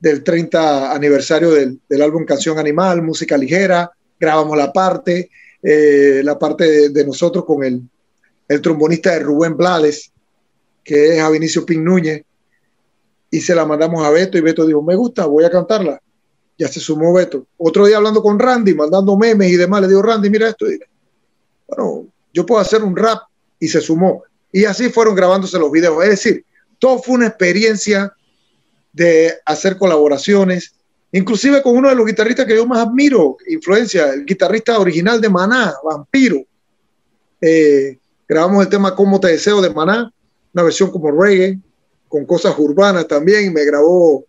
del 0.00 0.22
30 0.22 0.92
aniversario 0.92 1.50
del, 1.50 1.80
del, 1.88 2.02
álbum 2.02 2.24
Canción 2.24 2.58
Animal, 2.58 3.02
música 3.02 3.36
ligera, 3.36 3.90
grabamos 4.18 4.56
la 4.56 4.72
parte, 4.72 5.30
eh, 5.62 6.20
la 6.22 6.38
parte 6.38 6.90
de, 6.90 7.04
nosotros 7.04 7.44
con 7.44 7.64
el, 7.64 7.82
el, 8.48 8.60
trombonista 8.60 9.12
de 9.12 9.20
Rubén 9.20 9.56
Blades, 9.56 10.12
que 10.84 11.16
es 11.16 11.22
a 11.22 11.30
Vinicio 11.30 11.64
Pin 11.64 11.84
Núñez, 11.84 12.22
y 13.30 13.40
se 13.40 13.54
la 13.54 13.66
mandamos 13.66 14.04
a 14.04 14.10
Beto 14.10 14.38
y 14.38 14.42
Beto 14.42 14.66
dijo, 14.66 14.82
me 14.82 14.94
gusta, 14.94 15.26
voy 15.26 15.44
a 15.44 15.50
cantarla. 15.50 16.00
Ya 16.58 16.68
se 16.68 16.80
sumó 16.80 17.12
Beto. 17.12 17.46
Otro 17.58 17.86
día 17.86 17.98
hablando 17.98 18.22
con 18.22 18.38
Randy, 18.38 18.74
mandando 18.74 19.16
memes 19.16 19.50
y 19.50 19.56
demás, 19.56 19.82
le 19.82 19.88
digo, 19.88 20.00
Randy, 20.00 20.30
mira 20.30 20.48
esto. 20.48 20.70
Y, 20.70 20.78
bueno, 21.66 22.06
yo 22.32 22.46
puedo 22.46 22.60
hacer 22.60 22.82
un 22.82 22.96
rap 22.96 23.24
y 23.58 23.68
se 23.68 23.80
sumó. 23.80 24.22
Y 24.52 24.64
así 24.64 24.88
fueron 24.88 25.14
grabándose 25.14 25.58
los 25.58 25.70
videos. 25.70 26.02
Es 26.04 26.10
decir, 26.10 26.44
todo 26.78 26.98
fue 26.98 27.16
una 27.16 27.26
experiencia 27.28 28.12
de 28.92 29.34
hacer 29.44 29.76
colaboraciones, 29.76 30.72
inclusive 31.12 31.62
con 31.62 31.76
uno 31.76 31.88
de 31.88 31.94
los 31.94 32.06
guitarristas 32.06 32.46
que 32.46 32.56
yo 32.56 32.66
más 32.66 32.86
admiro, 32.86 33.36
influencia, 33.48 34.12
el 34.12 34.24
guitarrista 34.24 34.78
original 34.78 35.20
de 35.20 35.28
Maná, 35.28 35.74
Vampiro. 35.84 36.42
Eh, 37.40 37.98
grabamos 38.26 38.64
el 38.64 38.70
tema 38.70 38.94
Cómo 38.94 39.20
te 39.20 39.28
deseo 39.28 39.60
de 39.60 39.70
Maná, 39.70 40.10
una 40.54 40.62
versión 40.62 40.90
como 40.90 41.10
reggae, 41.10 41.58
con 42.08 42.24
cosas 42.24 42.54
urbanas 42.58 43.06
también, 43.06 43.52
me 43.52 43.64
grabó 43.64 44.24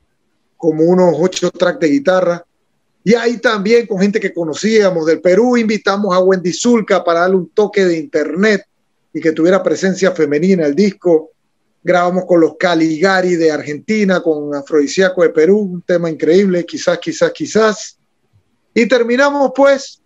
como 0.58 0.84
unos 0.84 1.16
ocho 1.18 1.52
tracks 1.52 1.80
de 1.80 1.88
guitarra. 1.88 2.44
Y 3.04 3.14
ahí 3.14 3.38
también 3.38 3.88
con 3.88 4.00
gente 4.00 4.20
que 4.20 4.34
conocíamos 4.34 5.06
del 5.06 5.22
Perú, 5.22 5.56
invitamos 5.56 6.14
a 6.14 6.20
Wendy 6.20 6.52
Zulka 6.52 7.04
para 7.04 7.22
darle 7.22 7.38
un 7.38 7.50
toque 7.50 7.86
de 7.86 7.98
internet 7.98 8.66
y 9.14 9.22
que 9.22 9.32
tuviera 9.32 9.64
presencia 9.64 10.12
femenina 10.12 10.66
el 10.66 10.76
disco 10.76 11.32
grabamos 11.88 12.26
con 12.26 12.42
los 12.42 12.58
Caligari 12.58 13.38
de 13.38 13.50
Argentina, 13.50 14.20
con 14.20 14.54
Afrodisíaco 14.54 15.24
de 15.24 15.30
Perú, 15.30 15.60
un 15.60 15.82
tema 15.82 16.10
increíble, 16.10 16.66
quizás, 16.66 17.00
quizás, 17.00 17.32
quizás. 17.32 17.98
Y 18.74 18.90
terminamos 18.90 19.54
pues 19.56 20.02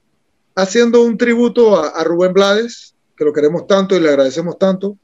haciendo 0.54 1.02
un 1.02 1.17
tributo 1.17 1.76
a, 1.84 2.04
Rubén 2.04 2.34
Blades, 2.34 2.94
que 3.17 3.26
lo 3.26 3.34
queremos 3.34 3.65
tanto 3.65 3.96
y 3.96 4.00
le 4.00 4.10
agradecemos 4.10 4.60
tanto, 4.60 4.96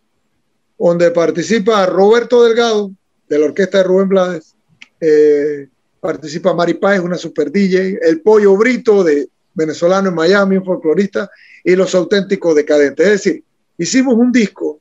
donde 0.77 1.09
participa 1.09 1.83
Roberto 1.87 2.43
Delgado, 2.43 2.91
de 3.27 3.39
la 3.39 3.45
orquesta 3.47 3.79
de 3.79 3.83
Rubén 3.83 4.09
Blades, 4.09 4.55
eh, 5.01 5.67
participa 5.99 6.53
Mari 6.53 6.75
Páez, 6.75 7.01
una 7.01 7.17
super 7.17 7.51
DJ, 7.51 7.97
el 8.03 8.21
Pollo 8.21 8.55
Brito 8.55 9.03
de 9.03 9.27
venezolano 9.55 10.09
en 10.09 10.15
Miami, 10.15 10.57
un 10.57 10.63
folclorista, 10.63 11.27
y 11.63 11.75
los 11.75 11.95
auténticos 11.95 12.53
decadentes. 12.53 13.07
Es 13.07 13.11
decir, 13.13 13.43
hicimos 13.79 14.13
un 14.13 14.31
disco 14.31 14.79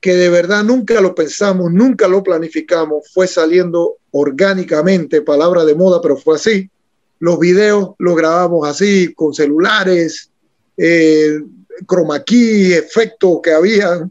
que 0.00 0.14
de 0.14 0.30
verdad 0.30 0.64
nunca 0.64 1.00
lo 1.00 1.14
pensamos, 1.14 1.72
nunca 1.72 2.08
lo 2.08 2.22
planificamos, 2.22 3.10
fue 3.12 3.26
saliendo 3.26 3.98
orgánicamente, 4.10 5.22
palabra 5.22 5.64
de 5.64 5.74
moda, 5.74 6.00
pero 6.00 6.16
fue 6.16 6.36
así. 6.36 6.70
Los 7.18 7.38
videos 7.38 7.90
los 7.98 8.16
grabamos 8.16 8.66
así, 8.66 9.12
con 9.14 9.34
celulares, 9.34 10.30
eh, 10.76 11.40
chroma 11.86 12.24
key, 12.24 12.72
efectos 12.72 13.40
que 13.42 13.52
habían. 13.52 14.10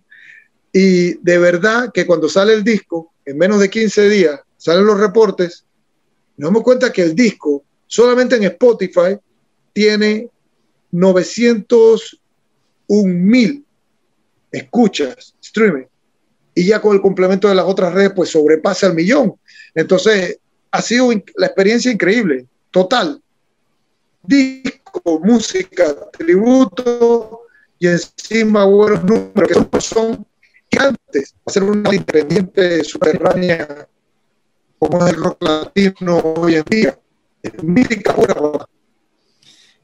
Y 0.72 1.16
de 1.16 1.38
verdad 1.40 1.92
que 1.92 2.06
cuando 2.06 2.30
sale 2.30 2.54
el 2.54 2.64
disco, 2.64 3.12
en 3.26 3.40
menos 3.40 3.60
de 3.60 3.70
15 3.70 4.10
días, 4.10 4.40
salen 4.58 4.86
los 4.86 5.00
reportes, 5.00 5.66
nos 6.38 6.50
damos 6.50 6.64
cuenta 6.64 6.94
que 6.94 7.02
el 7.02 7.16
disco, 7.16 7.64
solamente 7.88 8.36
en 8.36 8.44
Spotify, 8.44 9.18
tiene 9.74 10.30
901 10.92 12.00
mil 13.06 13.66
escuchas, 14.52 15.36
streaming, 15.42 15.86
y 16.56 16.66
ya 16.66 16.82
con 16.82 16.96
el 16.96 17.02
complemento 17.02 17.48
de 17.48 17.56
las 17.56 17.66
otras 17.66 17.94
redes, 17.94 18.12
pues 18.16 18.30
sobrepasa 18.30 18.88
el 18.88 18.94
millón. 18.94 19.36
Entonces, 19.74 20.40
ha 20.72 20.82
sido 20.82 21.10
la 21.38 21.48
experiencia 21.48 21.92
increíble, 21.92 22.46
total. 22.72 23.22
Disco, 24.24 25.20
música, 25.24 25.96
tributo 26.12 27.42
y 27.80 27.88
encima 27.88 28.66
buenos 28.66 29.04
números 29.04 29.68
que 29.72 29.82
son 29.82 30.26
gigantes. 30.70 31.34
Hacer 31.46 31.64
una 31.64 31.94
independiente 31.94 32.84
subterránea 32.84 33.88
como 34.78 35.06
es 35.06 35.14
el 35.14 35.24
rock 35.24 35.44
latino 35.44 36.18
hoy 36.18 36.56
en 36.56 36.64
día. 36.64 37.00
Es 37.42 37.64
mítica 37.64 38.14
buena. 38.14 38.68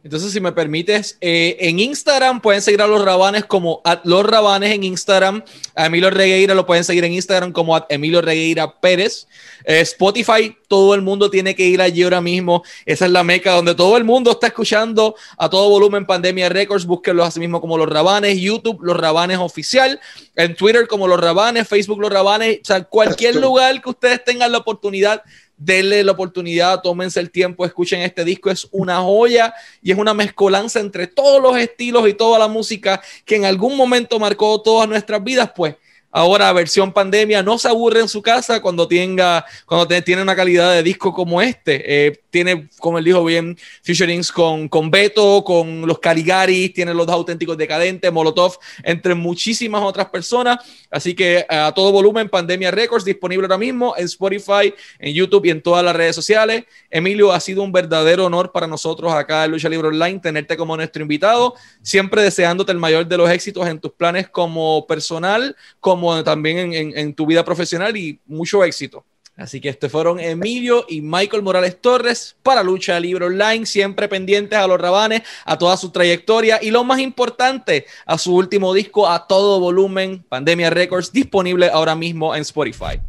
Entonces, 0.05 0.33
si 0.33 0.39
me 0.39 0.51
permites, 0.51 1.17
eh, 1.19 1.57
en 1.61 1.79
Instagram 1.79 2.39
pueden 2.39 2.61
seguir 2.61 2.79
a 2.83 2.85
los 2.85 3.03
Rabanes 3.03 3.45
como 3.45 3.81
los 4.03 4.23
Rabanes 4.23 4.71
en 4.71 4.83
Instagram. 4.83 5.43
A 5.73 5.87
Emilio 5.87 6.11
Regueira 6.11 6.53
lo 6.53 6.67
pueden 6.67 6.83
seguir 6.83 7.03
en 7.05 7.13
Instagram 7.13 7.51
como 7.51 7.75
Emilio 7.89 8.21
Regueira 8.21 8.79
Pérez. 8.79 9.27
Eh, 9.63 9.79
Spotify, 9.79 10.55
todo 10.67 10.93
el 10.93 11.01
mundo 11.01 11.31
tiene 11.31 11.55
que 11.55 11.65
ir 11.65 11.81
allí 11.81 12.03
ahora 12.03 12.21
mismo. 12.21 12.61
Esa 12.85 13.07
es 13.07 13.11
la 13.11 13.23
meca 13.23 13.53
donde 13.53 13.73
todo 13.73 13.97
el 13.97 14.03
mundo 14.03 14.29
está 14.29 14.45
escuchando 14.45 15.15
a 15.39 15.49
todo 15.49 15.71
volumen 15.71 16.05
Pandemia 16.05 16.49
Records. 16.49 16.85
Búsquenlo 16.85 17.23
así 17.23 17.39
mismo 17.39 17.59
como 17.59 17.75
los 17.75 17.89
Rabanes. 17.89 18.37
YouTube, 18.37 18.83
los 18.83 18.95
Rabanes 18.95 19.39
Oficial. 19.39 19.99
En 20.35 20.55
Twitter 20.55 20.87
como 20.87 21.07
los 21.07 21.19
Rabanes. 21.19 21.67
Facebook, 21.67 21.99
los 21.99 22.13
Rabanes. 22.13 22.59
O 22.61 22.65
sea, 22.65 22.83
cualquier 22.83 23.37
lugar 23.37 23.81
que 23.81 23.89
ustedes 23.89 24.23
tengan 24.23 24.51
la 24.51 24.59
oportunidad 24.59 25.23
denle 25.57 26.03
la 26.03 26.11
oportunidad, 26.11 26.81
tómense 26.81 27.19
el 27.19 27.31
tiempo, 27.31 27.65
escuchen 27.65 28.01
este 28.01 28.23
disco, 28.25 28.49
es 28.49 28.67
una 28.71 28.97
joya 28.97 29.53
y 29.81 29.91
es 29.91 29.97
una 29.97 30.13
mezcolanza 30.13 30.79
entre 30.79 31.07
todos 31.07 31.41
los 31.41 31.57
estilos 31.57 32.07
y 32.07 32.13
toda 32.13 32.39
la 32.39 32.47
música 32.47 33.01
que 33.25 33.35
en 33.35 33.45
algún 33.45 33.77
momento 33.77 34.19
marcó 34.19 34.61
todas 34.61 34.87
nuestras 34.87 35.23
vidas, 35.23 35.51
pues 35.55 35.75
ahora 36.15 36.53
versión 36.53 36.93
pandemia, 36.93 37.43
no 37.43 37.57
se 37.57 37.67
aburre 37.67 37.99
en 37.99 38.07
su 38.07 38.21
casa 38.21 38.61
cuando 38.61 38.87
tenga, 38.87 39.45
cuando 39.65 39.85
tiene 40.01 40.21
una 40.21 40.35
calidad 40.35 40.71
de 40.71 40.81
disco 40.81 41.13
como 41.13 41.41
este. 41.41 42.07
Eh, 42.07 42.21
tiene, 42.35 42.67
como 42.79 42.97
él 42.97 43.05
dijo 43.05 43.23
bien, 43.23 43.57
featurings 43.81 44.29
con, 44.29 44.67
con 44.67 44.91
Beto, 44.91 45.41
con 45.45 45.87
los 45.87 45.99
Caligaris, 45.99 46.73
tiene 46.73 46.93
los 46.93 47.07
dos 47.07 47.15
auténticos 47.15 47.55
decadentes, 47.55 48.11
Molotov, 48.11 48.57
entre 48.83 49.15
muchísimas 49.15 49.81
otras 49.81 50.09
personas. 50.09 50.57
Así 50.91 51.15
que 51.15 51.45
a 51.47 51.71
todo 51.73 51.93
volumen, 51.93 52.27
Pandemia 52.27 52.71
Records, 52.71 53.05
disponible 53.05 53.45
ahora 53.45 53.57
mismo 53.57 53.95
en 53.95 54.03
Spotify, 54.03 54.73
en 54.99 55.13
YouTube 55.13 55.45
y 55.45 55.51
en 55.51 55.61
todas 55.61 55.81
las 55.85 55.95
redes 55.95 56.13
sociales. 56.13 56.65
Emilio, 56.89 57.31
ha 57.31 57.39
sido 57.39 57.63
un 57.63 57.71
verdadero 57.71 58.25
honor 58.25 58.51
para 58.51 58.67
nosotros 58.67 59.13
acá 59.13 59.45
en 59.45 59.51
Lucha 59.51 59.69
Libre 59.69 59.87
Online 59.87 60.19
tenerte 60.19 60.57
como 60.57 60.75
nuestro 60.75 61.03
invitado, 61.03 61.53
siempre 61.81 62.21
deseándote 62.21 62.73
el 62.73 62.79
mayor 62.79 63.07
de 63.07 63.15
los 63.15 63.29
éxitos 63.29 63.65
en 63.65 63.79
tus 63.79 63.93
planes 63.93 64.27
como 64.27 64.85
personal, 64.87 65.55
como 65.79 66.21
también 66.25 66.57
en, 66.57 66.73
en, 66.73 66.97
en 66.97 67.13
tu 67.15 67.25
vida 67.25 67.45
profesional 67.45 67.95
y 67.95 68.19
mucho 68.25 68.61
éxito. 68.65 69.05
Así 69.37 69.59
que 69.59 69.67
estos 69.67 69.91
fueron 69.91 70.19
Emilio 70.19 70.85
y 70.87 71.01
Michael 71.01 71.43
Morales 71.43 71.81
Torres 71.81 72.37
para 72.41 72.63
Lucha 72.63 72.99
Libre 72.99 73.25
Online, 73.25 73.65
siempre 73.65 74.07
pendientes 74.07 74.57
a 74.57 74.67
los 74.67 74.79
rabanes, 74.79 75.23
a 75.43 75.57
toda 75.57 75.75
su 75.75 75.89
trayectoria 75.89 76.59
y 76.61 76.71
lo 76.71 76.85
más 76.85 76.99
importante, 76.99 77.85
a 78.05 78.17
su 78.17 78.33
último 78.33 78.73
disco 78.73 79.09
a 79.09 79.27
todo 79.27 79.59
volumen, 79.59 80.23
Pandemia 80.29 80.69
Records, 80.69 81.11
disponible 81.11 81.69
ahora 81.69 81.95
mismo 81.95 82.33
en 82.33 82.43
Spotify. 82.43 83.01